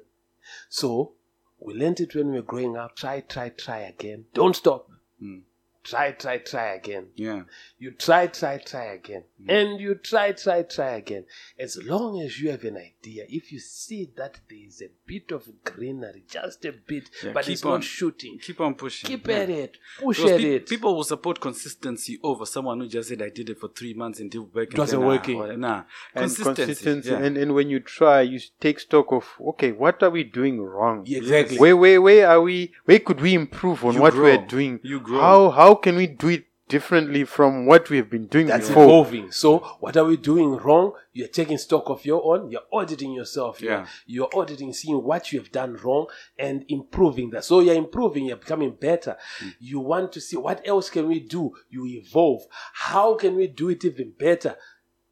[0.69, 1.13] So
[1.61, 2.97] we learned it when we were growing up.
[2.97, 4.25] Try, try, try again.
[4.35, 4.91] Don't stop.
[5.23, 5.43] Mm.
[5.85, 7.07] Try, try, try again.
[7.17, 7.43] yeah
[7.79, 9.25] You try, try, try again.
[9.43, 9.51] Mm.
[9.53, 11.25] And you try, try, try again.
[11.59, 15.33] As long as you have an idea, if you see that there is a bit
[15.33, 17.73] of greenery, just a bit, Yeah, but keep it's on.
[17.73, 19.39] not shooting, keep on pushing keep Yeah.
[19.39, 20.69] at it, push Because at pe- it.
[20.69, 24.21] People will support consistency over someone who just said I did it for three months
[24.21, 24.73] and didn't work.
[24.73, 25.39] It wasn't and working.
[25.39, 25.77] Nah, or- nah.
[26.15, 26.55] and consistency.
[26.65, 27.11] consistency.
[27.11, 27.19] yeah.
[27.19, 31.05] And, and when you try, you take stock of okay, what are we doing wrong?
[31.09, 31.59] Exactly.
[31.59, 32.73] Where where where are we?
[32.85, 34.23] Where could we improve on You what grow.
[34.25, 34.79] we're doing?
[34.85, 35.21] You grow.
[35.21, 38.85] How how can we do it differently from what we have been doing That's before?
[38.85, 39.31] evolving.
[39.31, 40.93] So, what are we doing wrong?
[41.13, 42.51] You're taking stock of your own.
[42.51, 43.61] You're auditing yourself.
[43.61, 43.87] You're, Yeah.
[44.07, 46.07] you're auditing, seeing what you have done wrong
[46.39, 47.45] and improving that.
[47.45, 48.25] So, you're improving.
[48.27, 49.17] You're becoming better.
[49.39, 49.49] Hmm.
[49.61, 51.53] You want to see what else can we do?
[51.69, 52.47] You evolve.
[52.73, 54.57] How can we do it even better?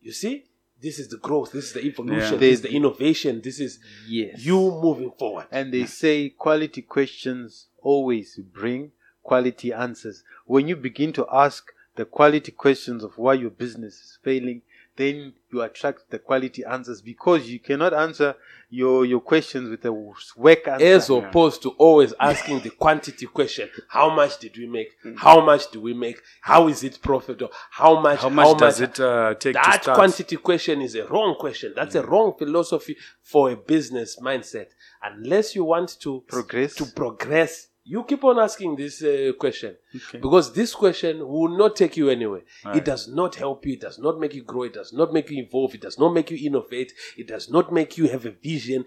[0.01, 0.47] You see,
[0.81, 1.53] this is the growth.
[1.53, 2.35] This is the evolution.
[2.35, 2.39] Yeah.
[2.39, 3.43] This is the innovation.
[3.45, 4.43] This is Yes.
[4.47, 5.47] you moving forward.
[5.51, 8.93] And they say quality questions always bring
[9.23, 10.23] quality answers.
[10.47, 14.63] When you begin to ask the quality questions of why your business is failing,
[14.97, 18.35] then you attract the quality answers because you cannot answer
[18.69, 19.93] your, your questions with a
[20.37, 20.85] whack answer.
[20.85, 25.71] as opposed to always asking the quantity question how much did we make how much
[25.73, 29.55] do we make how is it profitable how much How much does it uh, take
[29.55, 29.97] to that start?
[29.97, 34.67] quantity question is a wrong question that's a wrong philosophy for a business mindset
[35.03, 36.75] unless you want to Progress.
[36.77, 40.19] to progress you keep on asking this uh, question Okay.
[40.19, 42.43] because this question will not take you anywhere.
[42.65, 42.77] Right.
[42.77, 43.73] It does not help you.
[43.75, 44.65] It does not make you grow.
[44.65, 45.75] It does not make you evolve.
[45.75, 46.93] It does not make you innovate.
[47.17, 48.85] It does not make you have a vision.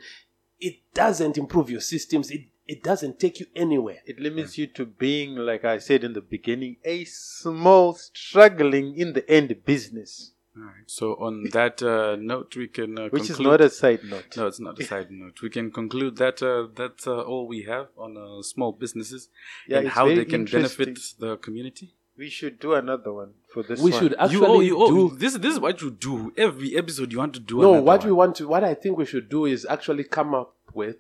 [0.60, 2.32] It doesn't improve your systems.
[2.32, 3.98] It it doesn't take you anywhere.
[4.06, 9.12] It limits you to being, like I said in the beginning, a small, struggling in
[9.12, 10.84] the end business, All right.
[10.86, 14.38] So on that uh, note, we can uh, which is not a side note.
[14.38, 15.42] No, it's not a side note.
[15.42, 19.30] We can conclude that uh, that's uh, all we have on uh, small businesses
[19.68, 21.96] Yeah, and how they can benefit the community.
[22.16, 24.00] We should do another one for this we one.
[24.00, 25.18] should actually you, oh, you, oh, do.
[25.18, 25.34] this.
[25.36, 27.12] This is what you do every episode.
[27.12, 28.08] You want to do No, what one.
[28.08, 30.98] we want to, what I think we should do is actually come up with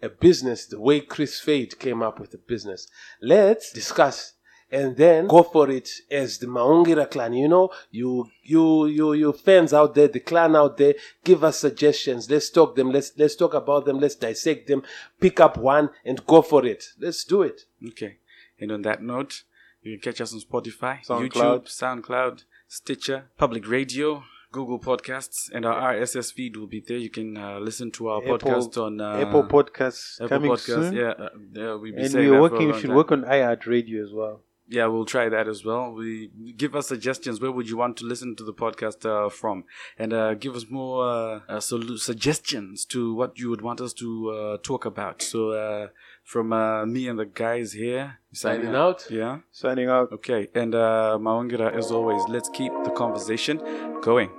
[0.00, 2.86] a business the way Chris Fade came up with a business.
[3.20, 4.34] Let's discuss
[4.72, 7.34] and then go for it as the Maungira clan.
[7.34, 10.94] You know, you you you you fans out there, the clan out there,
[11.24, 12.28] give us suggestions.
[12.30, 12.90] Let's talk them.
[12.90, 14.00] Let's let's talk about them.
[14.00, 14.82] Let's dissect them.
[15.20, 16.84] Pick up one and go for it.
[16.98, 17.62] Let's do it.
[17.86, 18.16] Okay.
[18.58, 19.42] And on that note,
[19.82, 21.30] you can catch us on Spotify, SoundCloud.
[21.30, 26.96] YouTube, SoundCloud, Stitcher, Public Radio, Google Podcasts, and our RSS feed will be there.
[26.98, 30.60] You can uh, listen to our Apple- podcast on uh, Apple Podcasts Apple coming Podcasts.
[30.64, 30.92] soon.
[30.94, 32.66] Yeah, uh, yeah, we'll be And saying we're that for a working.
[32.72, 32.96] We should time.
[32.96, 34.40] work on iHeart Radio as well.
[34.72, 35.92] Yeah, we'll try that as well.
[35.92, 37.40] We give us suggestions.
[37.40, 39.64] Where would you want to listen to the podcast uh, from?
[39.98, 44.30] And uh, give us more uh, solu- suggestions to what you would want us to
[44.30, 45.20] uh, talk about.
[45.20, 45.88] So, uh,
[46.24, 49.06] from uh, me and the guys here, Signing out.
[49.10, 49.40] Yeah.
[49.50, 50.10] Signing out.
[50.10, 50.48] Okay.
[50.54, 53.60] And uh, Maungira, as always, let's keep the conversation
[54.00, 54.30] going.